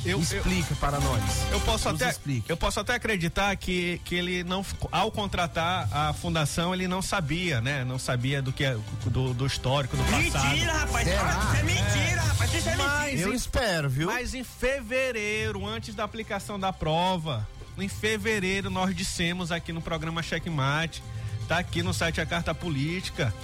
[0.06, 1.22] Eu, eu, Explica para nós.
[1.50, 2.48] eu posso Nos até explique.
[2.50, 7.60] eu posso até acreditar que, que ele não ao contratar a fundação ele não sabia
[7.60, 11.08] né não sabia do que é- do, do histórico do passado Mentira, rapaz.
[11.08, 11.30] Será?
[11.30, 12.54] Isso é mentira, rapaz.
[12.54, 12.88] Isso é mentira.
[12.88, 14.06] mas Eu em, espero, viu?
[14.06, 17.46] mas em fevereiro antes da aplicação da prova
[17.78, 21.02] em fevereiro nós dissemos aqui no programa Checkmate
[21.48, 23.34] tá aqui no site a carta política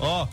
[0.00, 0.26] ó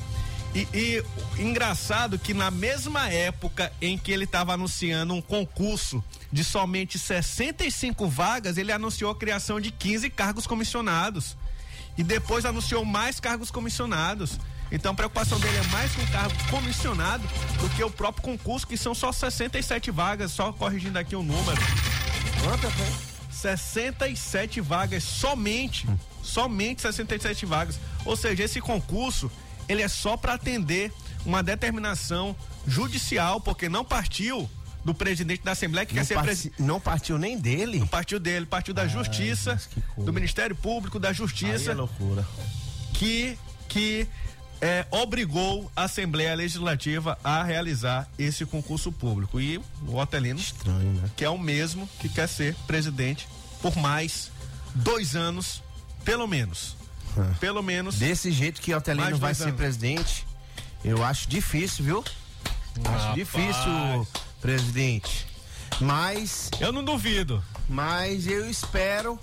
[0.54, 1.04] e, e
[1.42, 8.08] engraçado que na mesma época em que ele estava anunciando um concurso de somente 65
[8.08, 11.36] vagas, ele anunciou a criação de 15 cargos comissionados.
[11.98, 14.40] E depois anunciou mais cargos comissionados.
[14.72, 17.24] Então a preocupação dele é mais com cargo comissionado
[17.60, 21.62] do que o próprio concurso, que são só 67 vagas, só corrigindo aqui o número.
[22.44, 22.92] Quantas, né?
[23.30, 25.88] 67 vagas somente,
[26.22, 27.80] somente 67 vagas.
[28.06, 29.32] Ou seja, esse concurso,
[29.68, 30.92] ele é só para atender
[31.26, 32.36] uma determinação
[32.68, 34.50] judicial, porque não partiu
[34.84, 36.62] do presidente da Assembleia que Não, quer ser presidente.
[36.62, 37.86] não partiu nem dele.
[37.90, 40.06] Partiu dele, partiu da Justiça, que coisa.
[40.06, 42.28] do Ministério Público, da Aí Justiça, é loucura.
[42.94, 43.38] que
[43.70, 44.06] que
[44.62, 49.40] é, obrigou a Assembleia Legislativa a realizar esse concurso público.
[49.42, 51.10] E o Otelino Estranho, né?
[51.18, 53.28] que é o mesmo que quer ser presidente
[53.62, 54.32] por mais
[54.76, 55.64] dois anos,
[56.06, 56.76] pelo menos.
[57.40, 57.96] Pelo menos.
[57.98, 59.56] Desse jeito que o Otelino Mais vai ser anos.
[59.56, 60.26] presidente,
[60.84, 62.04] eu acho difícil, viu?
[62.80, 63.16] Acho Rapaz.
[63.16, 64.08] difícil,
[64.42, 65.28] presidente.
[65.80, 67.44] Mas, Eu não duvido.
[67.70, 69.20] mas eu espero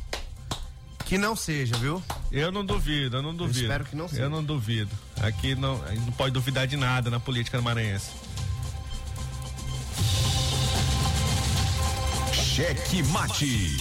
[1.04, 2.02] que não seja, viu?
[2.30, 3.60] Eu não duvido, eu não duvido.
[3.60, 4.22] espero que não seja.
[4.22, 4.90] Eu não duvido.
[5.20, 8.10] Aqui não, a gente não pode duvidar de nada na política maranhense.
[12.32, 13.76] Cheque Mate.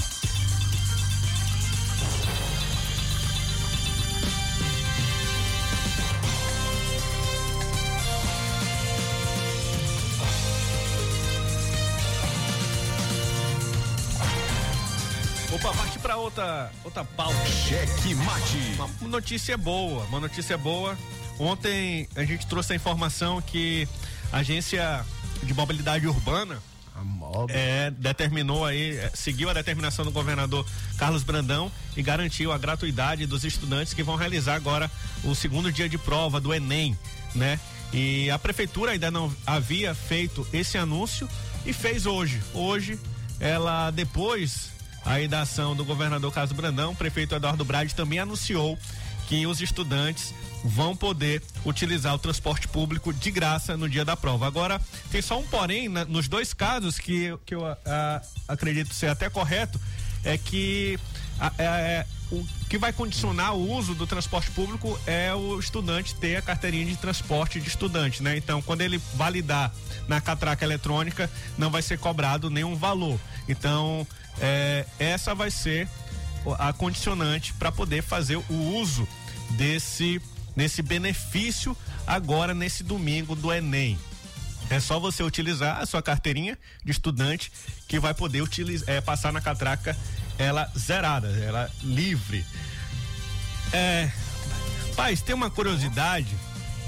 [16.19, 17.45] Outra, outra pauta.
[17.45, 18.75] Cheque Mate.
[19.01, 20.97] Uma notícia boa, uma notícia boa.
[21.39, 23.87] Ontem a gente trouxe a informação que
[24.31, 25.05] a agência
[25.43, 26.61] de mobilidade urbana
[27.49, 30.65] é, determinou aí, é, seguiu a determinação do governador
[30.97, 34.91] Carlos Brandão e garantiu a gratuidade dos estudantes que vão realizar agora
[35.23, 36.97] o segundo dia de prova do Enem,
[37.33, 37.59] né?
[37.93, 41.27] E a prefeitura ainda não havia feito esse anúncio
[41.65, 42.41] e fez hoje.
[42.53, 42.99] Hoje
[43.39, 44.71] ela depois
[45.05, 48.77] aí da ação do governador Carlos Brandão, o prefeito Eduardo Brade também anunciou
[49.27, 50.33] que os estudantes
[50.63, 54.47] vão poder utilizar o transporte público de graça no dia da prova.
[54.47, 54.81] Agora,
[55.11, 59.29] tem só um porém na, nos dois casos que, que eu a, acredito ser até
[59.29, 59.79] correto,
[60.23, 60.99] é que
[61.39, 66.35] a, é, o que vai condicionar o uso do transporte público é o estudante ter
[66.35, 68.37] a carteirinha de transporte de estudante, né?
[68.37, 69.71] Então, quando ele validar
[70.07, 73.19] na catraca eletrônica, não vai ser cobrado nenhum valor.
[73.47, 74.05] Então,
[74.39, 75.87] é, essa vai ser
[76.57, 79.07] a condicionante para poder fazer o uso
[79.51, 80.21] desse
[80.55, 83.97] nesse benefício agora nesse domingo do Enem.
[84.69, 87.51] É só você utilizar a sua carteirinha de estudante
[87.87, 89.97] que vai poder utilizar, é, passar na catraca
[90.37, 92.45] ela zerada, ela livre.
[93.73, 94.09] É,
[94.95, 96.35] paz, tem uma curiosidade.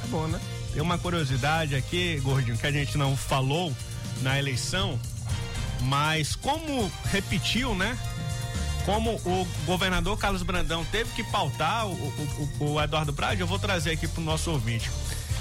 [0.04, 0.40] É bom, né?
[0.74, 3.76] Tem uma curiosidade aqui, gordinho, que a gente não falou
[4.22, 5.00] na eleição,
[5.82, 7.98] mas como repetiu, né?
[8.86, 11.94] como o governador Carlos Brandão teve que pautar o,
[12.60, 14.90] o, o Eduardo Brade, eu vou trazer aqui para o nosso ouvinte.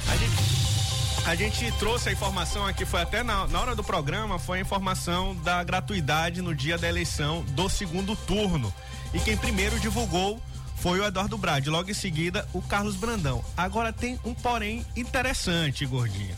[0.09, 4.39] A gente, a gente trouxe a informação aqui, foi até na, na hora do programa,
[4.39, 8.73] foi a informação da gratuidade no dia da eleição do segundo turno.
[9.13, 10.41] E quem primeiro divulgou
[10.77, 13.45] foi o Eduardo Brade, logo em seguida o Carlos Brandão.
[13.57, 16.35] Agora tem um porém interessante, gordinho.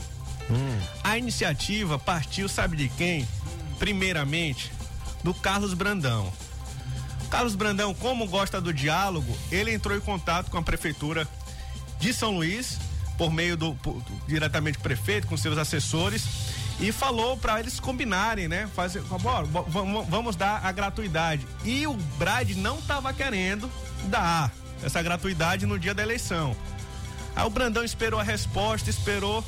[0.51, 0.81] Hum.
[1.03, 3.27] A iniciativa partiu, sabe de quem?
[3.83, 4.71] Primeiramente,
[5.25, 6.33] do Carlos Brandão.
[7.29, 11.27] Carlos Brandão, como gosta do diálogo, ele entrou em contato com a prefeitura
[11.99, 12.79] de São Luís,
[13.19, 16.25] por meio do por, diretamente do prefeito, com seus assessores,
[16.79, 18.71] e falou para eles combinarem, né?
[18.73, 19.49] Fazer, bora,
[20.09, 21.45] vamos dar a gratuidade.
[21.65, 23.69] E o Brad não estava querendo
[24.05, 26.57] dar essa gratuidade no dia da eleição.
[27.35, 29.45] Aí o Brandão esperou a resposta, esperou.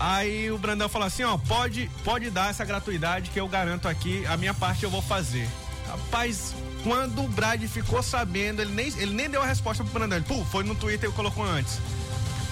[0.00, 4.24] Aí o Brandão falou assim, ó, pode, pode dar essa gratuidade que eu garanto aqui,
[4.26, 5.48] a minha parte eu vou fazer.
[5.88, 10.18] Rapaz, quando o Brad ficou sabendo, ele nem, ele nem deu a resposta pro Brandão.
[10.18, 11.80] Ele, pô, foi no Twitter e colocou antes.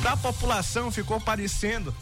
[0.01, 1.95] Pra população ficou parecendo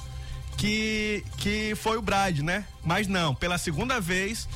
[0.56, 2.64] que, que foi o Brad, né?
[2.84, 4.48] Mas não, pela segunda vez,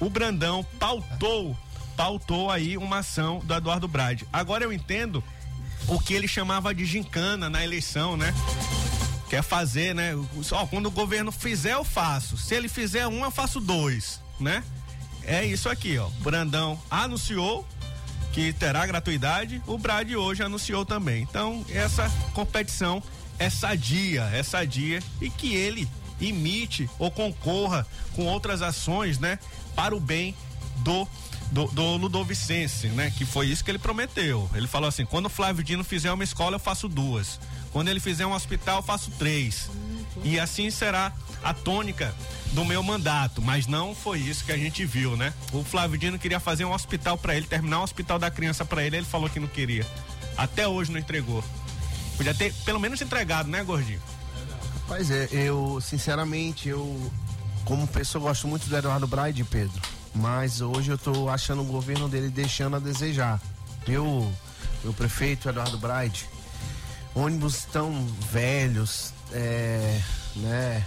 [0.00, 1.56] o Brandão pautou,
[1.96, 4.22] pautou aí uma ação do Eduardo Brad.
[4.32, 5.22] Agora eu entendo
[5.88, 8.32] o que ele chamava de gincana na eleição, né?
[9.32, 10.12] Quer fazer, né?
[10.50, 12.36] Ó, quando o governo fizer, eu faço.
[12.36, 14.62] Se ele fizer um, eu faço dois, né?
[15.24, 16.10] é isso aqui, ó.
[16.20, 17.66] Brandão anunciou
[18.30, 21.22] que terá gratuidade, o Brad hoje anunciou também.
[21.22, 23.02] Então, essa competição
[23.38, 25.88] é sadia, é sadia e que ele
[26.20, 29.38] imite ou concorra com outras ações, né,
[29.74, 30.36] para o bem
[30.76, 31.08] do
[31.50, 33.12] do, do Ludovicense, né?
[33.16, 34.48] Que foi isso que ele prometeu.
[34.54, 37.38] Ele falou assim: quando o Flávio Dino fizer uma escola, eu faço duas.
[37.72, 39.70] Quando ele fizer um hospital, faço três.
[40.22, 42.14] E assim será a tônica
[42.52, 45.32] do meu mandato, mas não foi isso que a gente viu, né?
[45.52, 48.84] O Flávio Dino queria fazer um hospital para ele, terminar um hospital da criança para
[48.84, 49.86] ele, ele falou que não queria.
[50.36, 51.42] Até hoje não entregou.
[52.16, 54.00] Podia ter pelo menos entregado, né, gordinho?
[54.86, 57.10] Pois é, eu, sinceramente, eu,
[57.64, 59.80] como pessoa, gosto muito do Eduardo Braide, Pedro.
[60.14, 63.40] Mas hoje eu tô achando o governo dele deixando a desejar.
[63.88, 64.30] Eu,
[64.84, 66.28] o prefeito Eduardo Braide,
[67.14, 70.00] ônibus tão velhos, é,
[70.36, 70.84] né?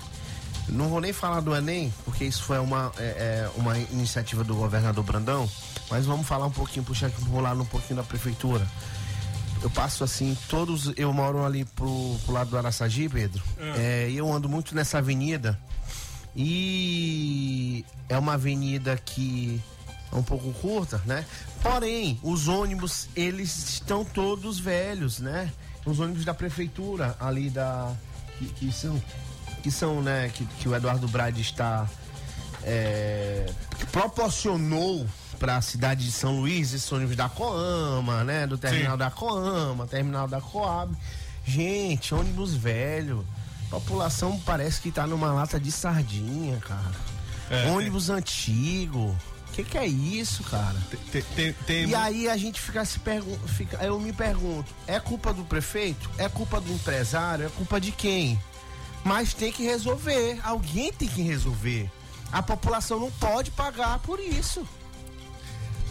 [0.68, 4.56] Não vou nem falar do Enem, porque isso foi uma, é, é, uma iniciativa do
[4.56, 5.50] governador Brandão,
[5.92, 8.66] mas vamos falar um pouquinho, puxar aqui, vou lá um pouquinho da prefeitura.
[9.62, 13.44] Eu passo assim, todos, eu moro ali pro, pro lado do Araçagi, Pedro,
[13.78, 14.08] é.
[14.08, 15.60] é eu ando muito nessa avenida
[16.36, 19.62] e é uma avenida que
[20.12, 21.26] é um pouco curta, né?
[21.62, 25.52] Porém, os ônibus, eles estão todos velhos, né?
[25.86, 27.94] Os ônibus da prefeitura ali da
[28.38, 29.02] que, que são
[29.62, 31.88] que são, né, que, que o Eduardo Brade está
[32.64, 33.46] é,
[33.78, 35.08] que proporcionou
[35.40, 38.98] para a cidade de São Luís esses ônibus da Coama, né, do terminal Sim.
[38.98, 40.96] da Coama, terminal da Coab.
[41.44, 43.26] Gente, ônibus velho.
[43.70, 46.96] População parece que tá numa lata de sardinha, cara.
[47.50, 48.14] É, ônibus é.
[48.14, 49.16] antigo.
[49.56, 50.76] O que, que é isso, cara?
[51.14, 51.86] Tem, tem, tem...
[51.86, 56.12] E aí a gente fica se pergunta, fica, eu me pergunto, é culpa do prefeito?
[56.18, 57.46] É culpa do empresário?
[57.46, 58.38] É culpa de quem?
[59.06, 60.42] Mas tem que resolver.
[60.44, 61.90] Alguém tem que resolver.
[62.34, 64.68] A população não pode pagar por isso.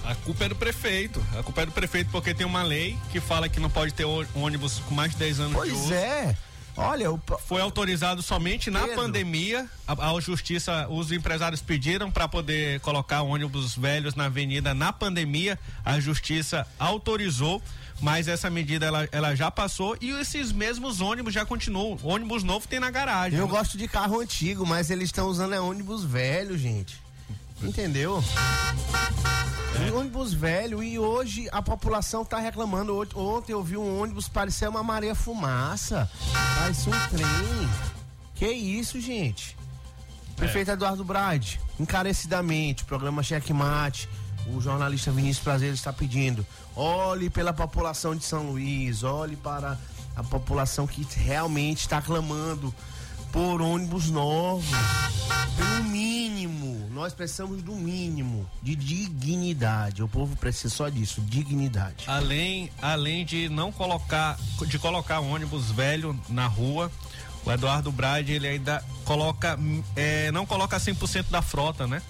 [0.05, 1.25] A culpa é do prefeito.
[1.39, 4.05] A culpa é do prefeito porque tem uma lei que fala que não pode ter
[4.05, 5.89] ônibus com mais de 10 anos pois de uso.
[5.89, 6.37] Pois é.
[6.77, 7.21] Olha, o...
[7.47, 8.97] foi autorizado somente na Pedro.
[8.97, 9.69] pandemia.
[9.87, 15.59] A, a, justiça, os empresários pediram para poder colocar ônibus velhos na avenida na pandemia.
[15.85, 17.63] A justiça autorizou
[18.01, 21.99] mas essa medida ela, ela já passou e esses mesmos ônibus já continuam.
[22.03, 23.39] ônibus novo tem na garagem.
[23.39, 23.51] Eu né?
[23.51, 27.01] gosto de carro antigo, mas eles estão usando é ônibus velho, gente.
[27.63, 28.23] Entendeu?
[29.75, 29.91] É.
[29.91, 32.97] Um ônibus velho e hoje a população tá reclamando.
[33.15, 36.11] Ontem eu vi um ônibus parecer uma Maria Fumaça.
[36.57, 37.69] Parece um trem.
[38.35, 39.57] Que isso, gente?
[40.37, 40.75] Prefeito é.
[40.75, 44.09] Eduardo Brade, encarecidamente, programa Checkmate,
[44.47, 46.45] o jornalista Vinícius Prazer está pedindo.
[46.75, 49.79] Olhe pela população de São Luís, olhe para
[50.17, 52.75] a população que realmente está clamando
[53.35, 54.65] por ônibus novos.
[55.57, 60.05] Pelo mínimo, nós precisamos do mínimo de dignidade.
[60.05, 62.05] O povo precisa só disso, dignidade.
[62.07, 66.93] Além, além de não colocar, de colocar ônibus velho na rua,
[67.45, 69.59] o Eduardo Brade ele ainda coloca,
[69.97, 72.01] é, não coloca 100% da frota, né?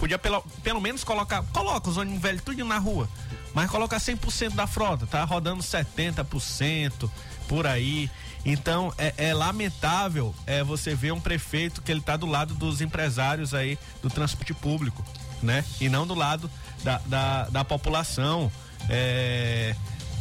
[0.00, 3.08] Podia pelo, pelo menos colocar, coloca os ônibus velhos tudo na rua,
[3.56, 7.10] mas coloca 100% da frota, tá rodando 70%
[7.48, 8.10] por aí.
[8.44, 12.82] Então é, é, lamentável é, você ver um prefeito que ele está do lado dos
[12.82, 15.02] empresários aí do transporte público,
[15.42, 15.64] né?
[15.80, 16.50] E não do lado
[16.84, 18.52] da, da, da população.
[18.90, 19.74] É,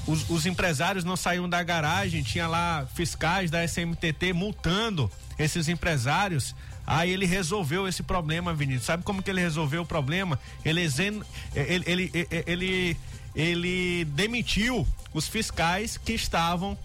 [0.08, 6.56] os, os, empresários não saíam da garagem, tinha lá fiscais da SMTT multando esses empresários.
[6.88, 8.86] Aí ele resolveu esse problema, Vinícius.
[8.86, 10.40] Sabe como que ele resolveu o problema?
[10.64, 10.82] Ele,
[11.56, 12.98] ele, ele, ele,
[13.36, 16.78] ele demitiu os fiscais que estavam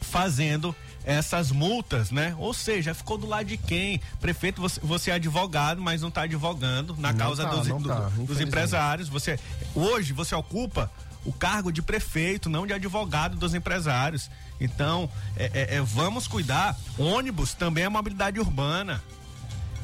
[0.00, 2.34] fazendo essas multas, né?
[2.38, 4.00] Ou seja, ficou do lado de quem?
[4.20, 7.88] Prefeito, você, você é advogado, mas não está advogando na não causa tá, dos, do,
[7.88, 9.08] tá, dos empresários.
[9.08, 9.38] Você
[9.74, 10.90] hoje você ocupa
[11.24, 14.30] o cargo de prefeito, não de advogado dos empresários.
[14.60, 16.76] Então, é, é, é, vamos cuidar.
[16.98, 19.02] Ônibus também é mobilidade urbana.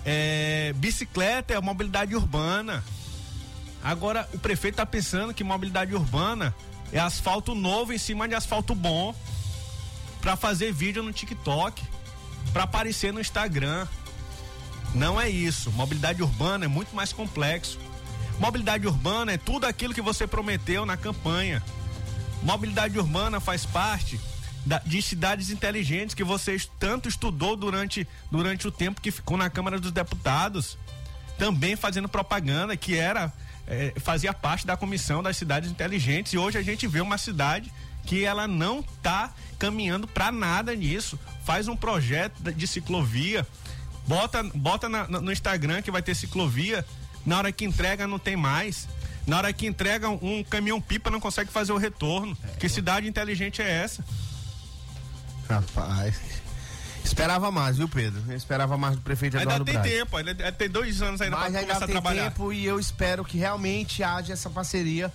[0.05, 2.83] É, bicicleta é mobilidade urbana.
[3.83, 6.55] Agora, o prefeito está pensando que mobilidade urbana
[6.93, 9.15] é asfalto novo em cima de asfalto bom
[10.21, 11.83] para fazer vídeo no TikTok,
[12.53, 13.87] para aparecer no Instagram.
[14.95, 15.71] Não é isso.
[15.73, 17.79] Mobilidade urbana é muito mais complexo.
[18.39, 21.63] Mobilidade urbana é tudo aquilo que você prometeu na campanha.
[22.43, 24.21] Mobilidade urbana faz parte
[24.65, 29.49] da, de cidades inteligentes que você tanto estudou durante, durante o tempo que ficou na
[29.49, 30.77] Câmara dos Deputados,
[31.39, 33.33] também fazendo propaganda que era
[33.71, 37.73] é, fazia parte da comissão das cidades inteligentes e hoje a gente vê uma cidade
[38.05, 41.19] que ela não está caminhando para nada nisso.
[41.45, 43.47] Faz um projeto de ciclovia,
[44.09, 46.85] bota, bota na, no Instagram que vai ter ciclovia,
[47.25, 48.89] na hora que entrega não tem mais.
[49.25, 52.37] Na hora que entrega um caminhão pipa não consegue fazer o retorno.
[52.43, 54.05] É, que cidade inteligente é essa?
[55.49, 56.19] Rapaz.
[57.05, 58.23] Esperava mais, viu, Pedro?
[58.29, 61.37] Eu esperava mais do prefeito ainda Eduardo Ainda tem tempo, ainda tem dois anos ainda
[61.37, 62.25] para começar a trabalhar.
[62.25, 65.13] Mas tempo e eu espero que realmente haja essa parceria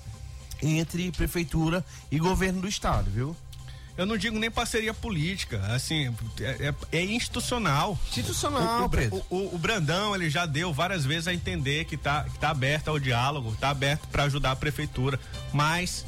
[0.62, 3.36] entre prefeitura e governo do estado, viu?
[3.98, 7.98] Eu não digo nem parceria política, assim, é, é, é institucional.
[8.10, 12.26] Institucional, o, o, o, o, Brandão, ele já deu várias vezes a entender que tá,
[12.26, 15.18] que tá aberto ao diálogo, tá aberto para ajudar a prefeitura,
[15.54, 16.06] mas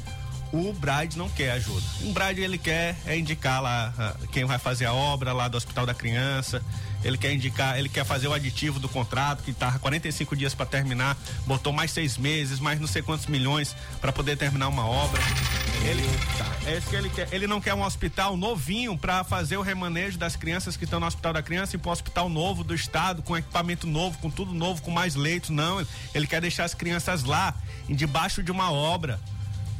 [0.52, 1.84] o Brad não quer ajuda.
[2.02, 5.56] O Brad, ele quer é indicar lá uh, quem vai fazer a obra lá do
[5.56, 6.62] Hospital da Criança,
[7.04, 10.66] ele quer indicar, ele quer fazer o aditivo do contrato, que tá 45 dias para
[10.66, 15.20] terminar, botou mais seis meses, mais não sei quantos milhões para poder terminar uma obra.
[15.84, 16.02] Ele,
[16.36, 17.28] tá, é isso que ele quer.
[17.30, 21.06] Ele não quer um hospital novinho para fazer o remanejo das crianças que estão no
[21.06, 24.52] Hospital da Criança e para um hospital novo do estado, com equipamento novo, com tudo
[24.52, 25.50] novo, com mais leitos.
[25.50, 27.54] Não, ele quer deixar as crianças lá,
[27.88, 29.20] debaixo de uma obra,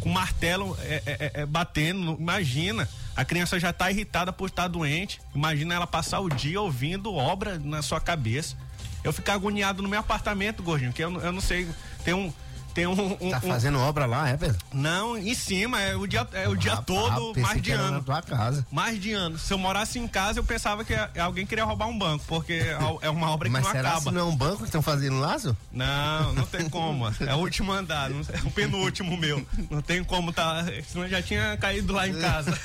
[0.01, 2.17] com martelo é, é, é, é batendo.
[2.19, 2.89] Imagina.
[3.17, 5.21] A criança já está irritada por estar doente.
[5.35, 8.57] Imagina ela passar o dia ouvindo obra na sua cabeça.
[9.03, 11.69] Eu ficar agoniado no meu apartamento, gordinho, que eu, eu não sei.
[12.05, 12.33] Tem um.
[12.79, 13.81] Tem um, um tá fazendo um...
[13.81, 14.57] obra lá, é, Pedro?
[14.73, 17.91] Não, em cima, é o dia, é o dia ah, todo, ah, mais de ano.
[17.91, 18.65] Na tua casa.
[18.71, 19.37] Mais de ano.
[19.37, 22.79] Se eu morasse em casa, eu pensava que alguém queria roubar um banco, porque é,
[23.03, 24.05] é uma obra que Mas não será acaba.
[24.05, 25.57] Mas não é um banco que estão fazendo laço?
[25.73, 27.05] Não, não tem como.
[27.27, 29.45] É o último andar, não, é o penúltimo meu.
[29.69, 32.57] Não tem como tá, senão já tinha caído lá em casa.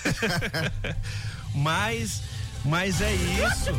[1.56, 2.22] Mas
[2.66, 3.72] mas é isso.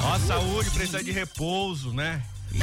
[0.00, 2.22] Ó, saúde precisa de repouso, né?
[2.50, 2.60] E,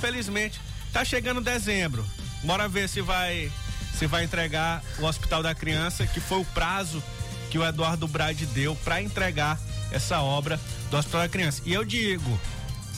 [0.00, 0.60] felizmente
[0.92, 2.04] Tá chegando dezembro.
[2.44, 3.50] Bora ver se vai
[3.98, 7.02] se vai entregar o Hospital da Criança, que foi o prazo
[7.50, 9.60] que o Eduardo Brade deu para entregar
[9.92, 10.58] essa obra
[10.90, 11.62] do Hospital da Criança.
[11.64, 12.40] E eu digo,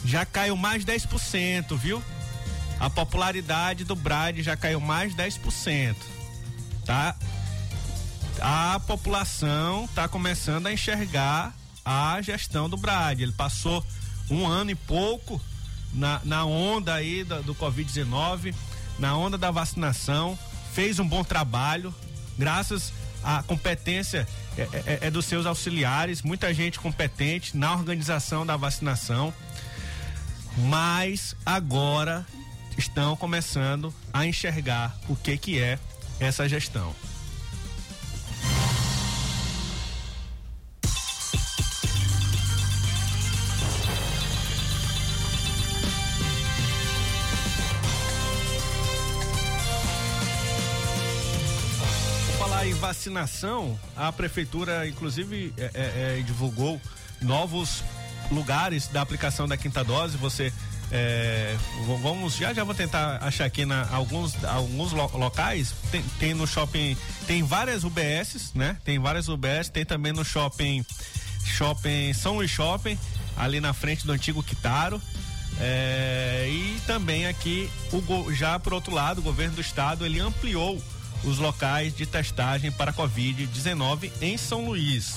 [0.04, 2.02] já caiu mais 10%, viu?
[2.78, 5.96] A popularidade do Brade já caiu mais 10%.
[6.84, 7.16] Tá?
[8.40, 11.52] A população tá começando a enxergar
[11.84, 13.22] a gestão do Brade.
[13.22, 13.84] Ele passou
[14.30, 15.40] um ano e pouco
[15.94, 18.54] na, na onda aí do, do Covid-19,
[18.98, 20.38] na onda da vacinação,
[20.72, 21.94] fez um bom trabalho,
[22.36, 22.92] graças
[23.22, 24.26] à competência
[24.56, 29.32] é, é, é, dos seus auxiliares, muita gente competente na organização da vacinação.
[30.56, 32.26] mas agora
[32.76, 35.78] estão começando a enxergar o que que é
[36.20, 36.94] essa gestão.
[52.84, 56.78] Vacinação, a prefeitura, inclusive, é, é, é, divulgou
[57.22, 57.82] novos
[58.30, 60.18] lugares da aplicação da quinta dose.
[60.18, 60.52] Você
[60.92, 61.56] é,
[62.02, 65.72] vamos já já vou tentar achar aqui na alguns alguns lo, locais.
[65.90, 66.94] Tem, tem, no shopping
[67.26, 68.76] tem várias UBSs né?
[68.84, 70.84] Tem várias UBS tem também no shopping
[71.42, 72.98] shopping São Luís Shopping
[73.34, 75.00] ali na frente do antigo Quitaro.
[75.58, 80.82] É, e também aqui o já por outro lado o governo do estado ele ampliou
[81.26, 85.16] os locais de testagem para Covid-19 em São Luís.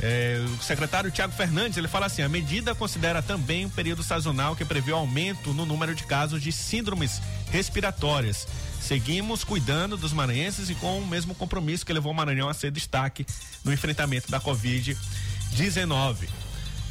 [0.00, 4.54] É, o secretário Tiago Fernandes ele fala assim: a medida considera também um período sazonal
[4.54, 8.46] que prevê aumento no número de casos de síndromes respiratórias.
[8.80, 12.70] Seguimos cuidando dos maranhenses e com o mesmo compromisso que levou o Maranhão a ser
[12.70, 13.26] destaque
[13.64, 16.28] no enfrentamento da Covid-19.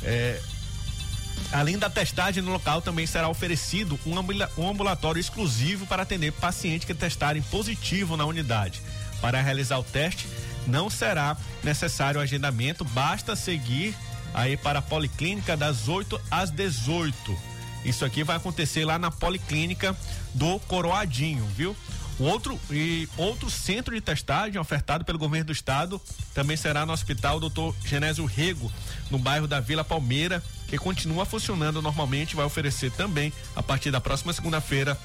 [0.03, 0.41] É,
[1.51, 6.93] Além da testagem no local, também será oferecido um ambulatório exclusivo para atender pacientes que
[6.93, 8.81] testarem positivo na unidade.
[9.21, 10.27] Para realizar o teste,
[10.67, 13.95] não será necessário agendamento, basta seguir
[14.33, 17.37] aí para a Policlínica das 8 às 18.
[17.85, 19.95] Isso aqui vai acontecer lá na Policlínica
[20.33, 21.75] do Coroadinho, viu?
[22.17, 26.01] Outro e outro centro de testagem ofertado pelo governo do estado
[26.33, 27.73] também será no Hospital Dr.
[27.85, 28.71] Genésio Rego,
[29.11, 30.41] no bairro da Vila Palmeira,
[30.77, 34.97] que continua funcionando normalmente, vai oferecer também a partir da próxima segunda-feira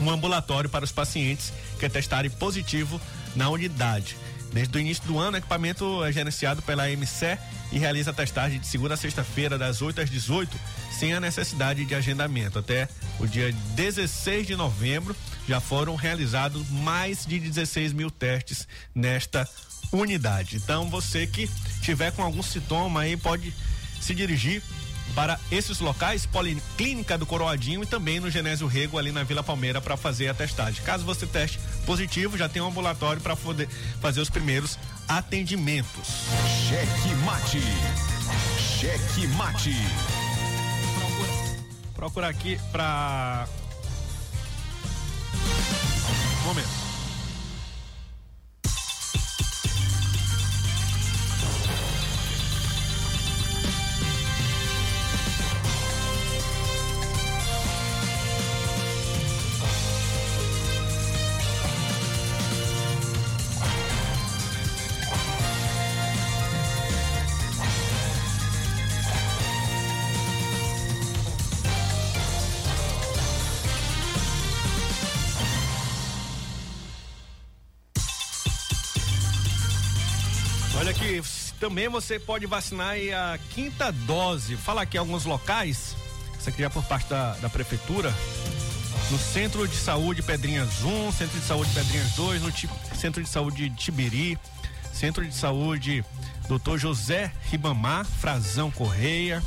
[0.00, 3.00] um ambulatório para os pacientes que testarem positivo
[3.34, 4.16] na unidade.
[4.52, 7.38] Desde o início do ano, o equipamento é gerenciado pela MC
[7.72, 10.58] e realiza testagem de segunda a sexta-feira, das 8 às 18,
[10.90, 12.58] sem a necessidade de agendamento.
[12.58, 12.88] Até
[13.18, 15.14] o dia 16 de novembro,
[15.46, 19.48] já foram realizados mais de 16 mil testes nesta
[19.92, 20.56] unidade.
[20.56, 21.50] Então, você que
[21.82, 23.52] tiver com algum sintoma aí, pode
[24.00, 24.62] se dirigir
[25.18, 29.80] para esses locais, Policlínica do Coroadinho e também no Genésio Rego, ali na Vila Palmeira,
[29.80, 30.80] para fazer a testagem.
[30.84, 33.68] Caso você teste positivo, já tem um ambulatório para poder
[34.00, 36.06] fazer os primeiros atendimentos.
[36.68, 37.60] Cheque mate.
[38.78, 39.74] Cheque mate.
[40.94, 41.64] Procura,
[41.96, 43.48] procura aqui para.
[46.44, 46.77] Momento.
[81.68, 84.56] Também você pode vacinar a quinta dose.
[84.56, 85.94] Fala aqui alguns locais.
[86.40, 88.10] Isso aqui é por parte da, da prefeitura.
[89.10, 92.50] No Centro de Saúde Pedrinhas 1, Centro de Saúde Pedrinhas 2, no
[92.96, 94.38] Centro de Saúde de Tibiri,
[94.94, 96.02] Centro de Saúde
[96.48, 96.78] Dr.
[96.78, 99.42] José Ribamar, Frazão Correia,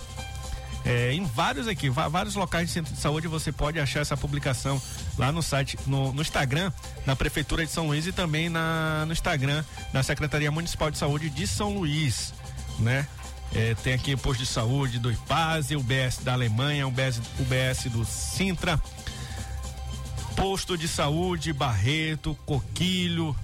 [0.84, 4.82] é, em vários aqui, vários locais de centro de saúde você pode achar essa publicação
[5.18, 6.72] lá no site, no, no Instagram
[7.06, 9.64] da Prefeitura de São Luís e também na, no Instagram
[9.94, 12.34] da Secretaria Municipal de Saúde de São Luís,
[12.80, 13.08] né?
[13.54, 18.06] É, tem aqui o posto de saúde do IPASE, UBS da Alemanha, UBS, UBS do
[18.06, 18.82] Sintra,
[20.36, 23.36] posto de saúde Barreto, Coquilho.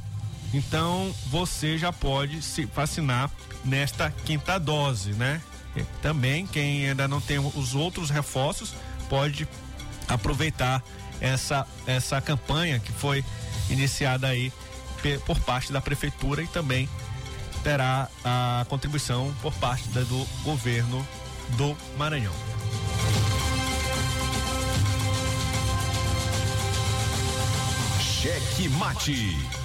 [0.54, 3.30] Então você já pode se vacinar
[3.66, 5.42] nesta quinta dose, né?
[6.02, 8.74] Também quem ainda não tem os outros reforços
[9.10, 9.48] pode
[10.08, 10.84] aproveitar
[11.20, 13.24] essa essa campanha que foi
[13.70, 14.52] iniciada aí
[15.26, 16.90] por parte da prefeitura e também
[17.64, 21.06] terá a contribuição por parte do governo
[21.58, 22.34] do Maranhão.
[28.00, 29.57] Cheque mate.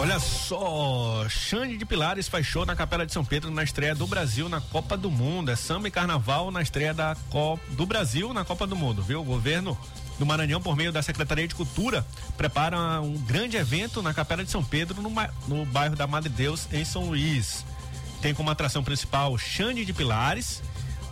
[0.00, 4.06] Olha só, Xande de Pilares faz show na Capela de São Pedro na estreia do
[4.06, 5.50] Brasil na Copa do Mundo.
[5.50, 9.20] É samba e carnaval na estreia da Copa do Brasil na Copa do Mundo, viu?
[9.20, 9.76] O governo
[10.16, 14.52] do Maranhão, por meio da Secretaria de Cultura, prepara um grande evento na Capela de
[14.52, 15.12] São Pedro, no,
[15.48, 17.64] no bairro da Madre Deus, em São Luís.
[18.22, 20.62] Tem como atração principal Xande de Pilares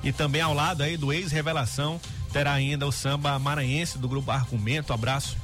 [0.04, 2.00] e também ao lado aí do ex-revelação
[2.32, 4.92] terá ainda o samba maranhense do grupo Argumento.
[4.92, 5.36] Abraço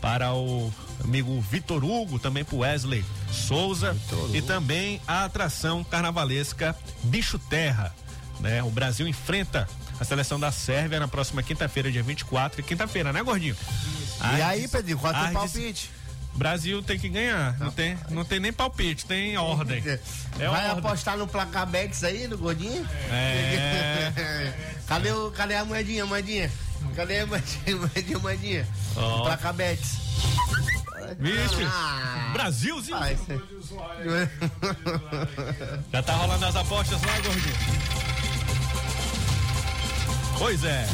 [0.00, 0.72] para o
[1.02, 3.96] amigo Vitor Hugo, também pro Wesley Souza
[4.34, 7.94] e também a atração carnavalesca Bicho Terra,
[8.40, 8.62] né?
[8.62, 13.56] O Brasil enfrenta a seleção da Sérvia na próxima quinta-feira, dia 24, quinta-feira, né, gordinho?
[14.38, 15.90] E aí, Pedrinho, qual é o Ardes- palpite?
[16.32, 19.82] Brasil tem que ganhar, não tem, não tem nem palpite, tem ordem.
[19.86, 19.98] É
[20.48, 20.78] Vai ordem.
[20.78, 22.86] apostar no placabex aí, no gordinho?
[23.10, 24.52] É.
[24.86, 26.50] cadê, o, cadê a moedinha, moedinha?
[26.94, 28.68] Cadê a moedinha, moedinha, moedinha?
[28.96, 29.22] Ó.
[29.24, 29.80] Placabex.
[31.18, 32.30] Vixe, Ah.
[32.32, 32.98] Brasilzinho.
[35.92, 37.54] Já tá rolando as apostas lá, gordinho?
[40.38, 40.86] Pois é,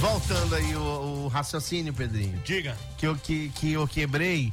[0.00, 2.40] Voltando aí o, o raciocínio, Pedrinho.
[2.44, 2.76] diga.
[2.98, 4.52] Que eu, que, que eu quebrei.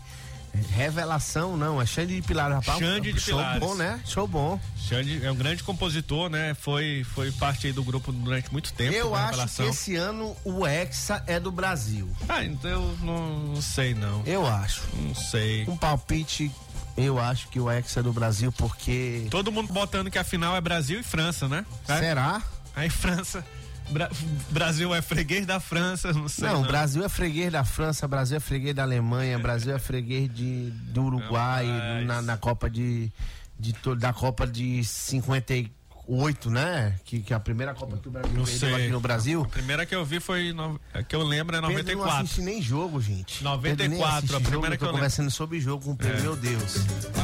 [0.74, 2.80] Revelação, não, é Xande de Pilares, rapaz.
[2.80, 3.60] Xande de Show Pilares.
[3.60, 4.00] bom, né?
[4.06, 4.60] Show bom.
[4.78, 6.54] Xande é um grande compositor, né?
[6.54, 8.94] Foi, foi parte aí do grupo durante muito tempo.
[8.96, 9.66] eu da acho revelação.
[9.66, 12.10] que esse ano o Hexa é do Brasil.
[12.28, 14.24] Ah, então eu não, não sei não.
[14.26, 14.82] Eu acho.
[14.96, 15.66] Não sei.
[15.68, 16.52] Um palpite,
[16.98, 19.28] eu acho que o Hexa é do Brasil porque.
[19.30, 21.66] Todo mundo botando que a final é Brasil e França, né?
[21.88, 22.00] É?
[22.00, 22.42] Será?
[22.76, 23.44] Aí França.
[23.90, 24.10] Bra-
[24.50, 26.48] Brasil é freguês da França, não sei.
[26.50, 30.70] Não, Brasil é freguês da França, Brasil é freguês da Alemanha, Brasil é freguês de,
[30.72, 31.66] do Uruguai
[32.06, 33.12] na, na Copa de,
[33.60, 36.96] de da Copa de 58, né?
[37.06, 39.42] Que, que é a primeira Copa que o Brasil Não perdeu aqui no Brasil.
[39.44, 40.52] A primeira que eu vi foi.
[40.52, 42.24] no- que eu lembro é Pedro não 94.
[42.26, 43.44] assiste nem jogo, gente.
[43.44, 44.98] 94, Pedro nem assiste a primeira jogo, eu que tô eu lembro.
[44.98, 46.22] conversando sobre jogo com o Pedro, É.
[46.22, 46.76] meu Deus.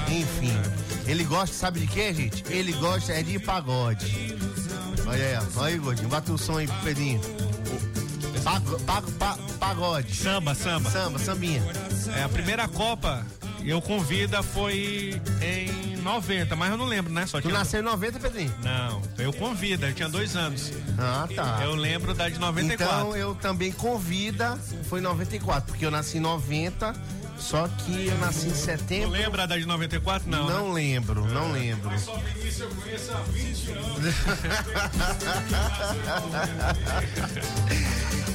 [0.09, 0.53] Enfim,
[1.07, 2.43] ele gosta, sabe de quê, gente?
[2.49, 4.35] Ele gosta é de pagode.
[5.07, 5.59] Olha aí, ó.
[5.61, 7.19] olha aí, gordinho, bate o som aí, Pedrinho.
[8.43, 10.15] Pago, pago, pa- pagode.
[10.15, 10.89] Samba, samba.
[10.89, 11.61] Samba, sambinha.
[12.17, 13.25] É, a primeira Copa,
[13.65, 17.25] eu convida foi em 90, mas eu não lembro, né?
[17.27, 17.53] Só Tu tinha...
[17.59, 18.53] nasceu em 90, Pedrinho?
[18.63, 20.71] Não, eu convida, eu tinha dois anos.
[20.97, 21.59] Ah, tá.
[21.63, 22.95] Eu lembro da de 94.
[22.97, 24.57] Então eu também convida,
[24.89, 26.93] foi em 94, porque eu nasci em 90,
[27.37, 29.09] só que eu nasci em Tu setembro.
[29.09, 30.29] lembra da de 94?
[30.29, 30.47] Não.
[30.47, 30.73] Não né?
[30.73, 31.91] lembro, não lembro.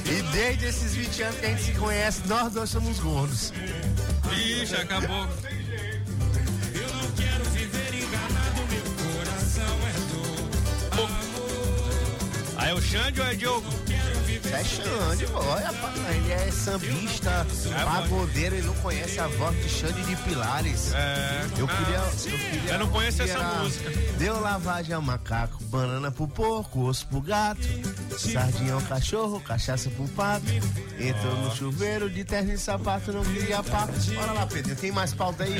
[0.05, 3.51] E desde esses 20 anos que a gente se conhece, nós dois somos gordos.
[4.35, 5.27] Ixi, acabou.
[12.57, 13.67] Aí é o Xande ou é Diogo?
[14.51, 15.69] É Xande, olha,
[16.15, 17.45] ele é sambista,
[17.85, 20.91] pagodeiro, ele não conhece a voz de Xande de Pilares.
[20.93, 21.45] É.
[21.57, 22.71] Eu queria, eu queria.
[22.73, 23.89] Eu não conheço queria- essa música.
[24.17, 27.61] Deu lavagem ao macaco, banana pro porco, osso pro gato,
[28.17, 30.45] sardinha ao cachorro, cachaça pro pato.
[30.99, 33.93] Entrou no chuveiro de terno e sapato, não queria papo.
[34.15, 35.53] Bora lá, Pedro, tem mais pauta aí?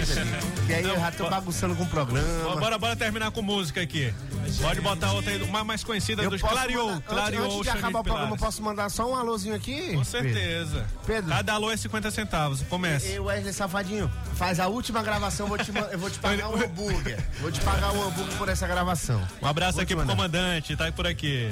[0.66, 2.56] Que aí eu já tô bagunçando com o programa.
[2.60, 4.14] Bora, bora terminar com música aqui.
[4.62, 6.88] Pode botar outra aí, uma mais conhecida Eu dos Clareou.
[6.90, 9.94] mandar- Clareou antes, antes de acabar o programa, posso mandar só um alôzinho aqui?
[9.94, 10.86] Com certeza.
[11.06, 11.30] Pedro.
[11.30, 12.62] Cada alô é 50 centavos.
[12.70, 13.08] Comece.
[13.08, 16.56] Ei, Wesley Safadinho, faz a última gravação, eu vou te, eu vou te pagar um
[16.64, 17.20] hambúrguer.
[17.42, 19.22] Vou te pagar um hambúrguer por essa gravação.
[19.42, 20.16] Um abraço Vou aqui pro mandar.
[20.16, 21.50] comandante, tá por aqui.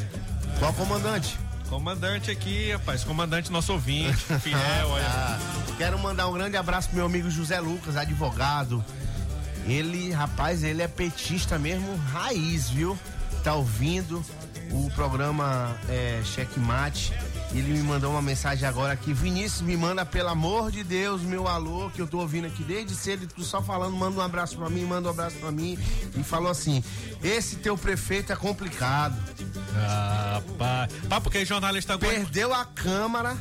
[0.59, 1.37] Qual comandante?
[1.69, 3.03] Comandante aqui, rapaz.
[3.03, 5.05] Comandante nosso ouvinte, fiel, olha.
[5.05, 5.39] Ah,
[5.77, 8.83] quero mandar um grande abraço pro meu amigo José Lucas, advogado.
[9.67, 12.97] Ele, rapaz, ele é petista mesmo, raiz, viu?
[13.43, 14.23] Tá ouvindo
[14.71, 17.13] o programa é, Checkmate.
[17.51, 19.13] Ele me mandou uma mensagem agora aqui.
[19.13, 22.93] Vinícius, me manda, pelo amor de Deus, meu alô, que eu tô ouvindo aqui desde
[22.95, 25.77] cedo, tu só falando, manda um abraço pra mim, manda um abraço pra mim.
[26.17, 26.83] E falou assim:
[27.23, 29.15] esse teu prefeito é complicado.
[29.77, 30.91] Ah, Rapaz.
[31.07, 31.97] Pá, porque jornalista.
[31.97, 33.37] Perdeu a Câmara.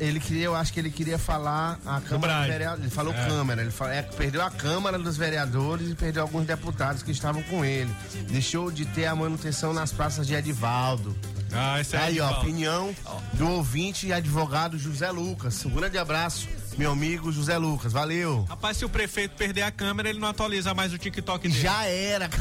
[0.00, 2.80] Ele queria, eu acho que ele queria falar a Câmara dos Vereadores.
[2.84, 3.26] Ele falou É.
[3.28, 7.42] Câmara, ele falou, é, perdeu a Câmara dos Vereadores e perdeu alguns deputados que estavam
[7.44, 7.94] com ele.
[8.28, 11.14] Deixou de ter a manutenção nas praças de Edivaldo.
[11.52, 12.94] Ah, esse é Aí, ó, opinião
[13.34, 15.64] do ouvinte e advogado José Lucas.
[15.64, 17.92] Um grande abraço, meu amigo José Lucas.
[17.92, 18.44] Valeu.
[18.48, 21.60] Rapaz, se o prefeito perder a câmera, ele não atualiza mais o TikTok dele.
[21.60, 22.28] Já era.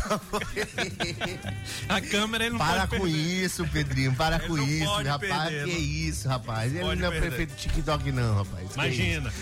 [1.87, 3.43] A câmera ele não Para pode com perder.
[3.45, 4.15] isso, Pedrinho.
[4.15, 5.43] Para Ele com não isso, pode rapaz.
[5.49, 5.79] perder, que não.
[5.79, 6.73] isso, rapaz.
[6.73, 7.27] Ele Pode não é perder.
[7.29, 8.67] prefeito de TikTok, não, rapaz.
[8.67, 9.33] Que Imagina.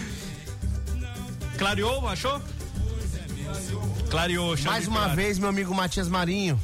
[1.58, 2.42] Clareou, achou?
[4.10, 6.60] Clareou, chama Mais de uma vez, meu amigo Matias Marinho.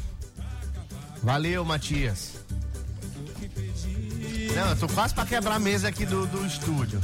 [1.24, 2.39] Valeu, Matias.
[4.56, 7.00] Não, eu tô quase pra quebrar a mesa aqui do, do estúdio.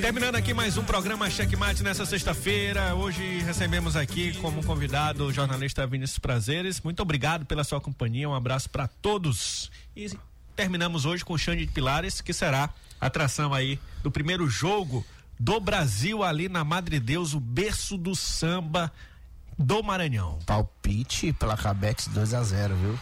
[0.00, 2.94] Terminando aqui mais um programa Checkmate nessa sexta-feira.
[2.94, 6.80] Hoje recebemos aqui como convidado o jornalista Vinícius Prazeres.
[6.80, 8.28] Muito obrigado pela sua companhia.
[8.28, 9.70] Um abraço para todos.
[9.96, 10.10] E
[10.54, 12.70] terminamos hoje com o Xande de Pilares, que será
[13.00, 15.04] a atração aí do primeiro jogo
[15.38, 18.92] do Brasil ali na Madre Deus, o berço do samba
[19.58, 20.38] do Maranhão.
[20.46, 22.98] Palpite pela Cabex 2 a 0 viu?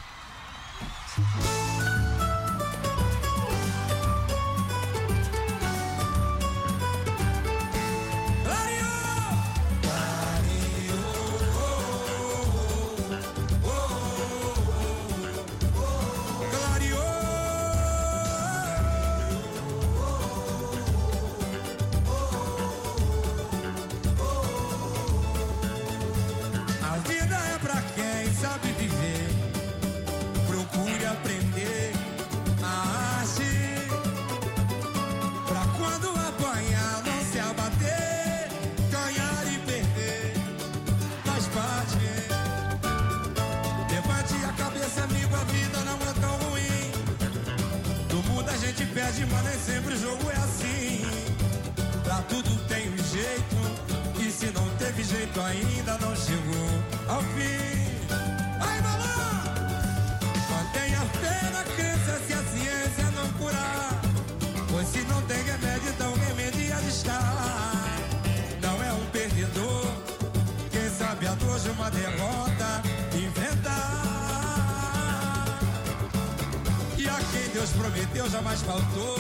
[78.25, 79.19] Prometeu jamais faltou,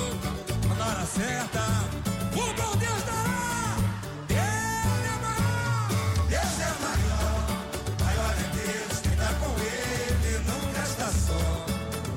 [0.78, 1.60] na hora certa,
[2.32, 3.76] o bom Deus dará.
[4.28, 5.88] Ele é maior,
[6.28, 7.44] Deus é maior,
[8.00, 11.42] maior é Deus, quem tá com ele não resta só.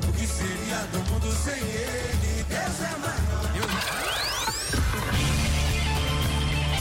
[0.07, 2.45] O que seria do mundo sem ele?
[2.47, 3.17] Deus é maior.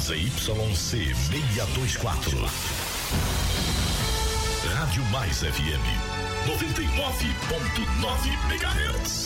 [0.01, 2.51] ZYC 624.
[4.75, 5.85] Rádio Mais FM
[6.47, 9.26] 99.9 MHz.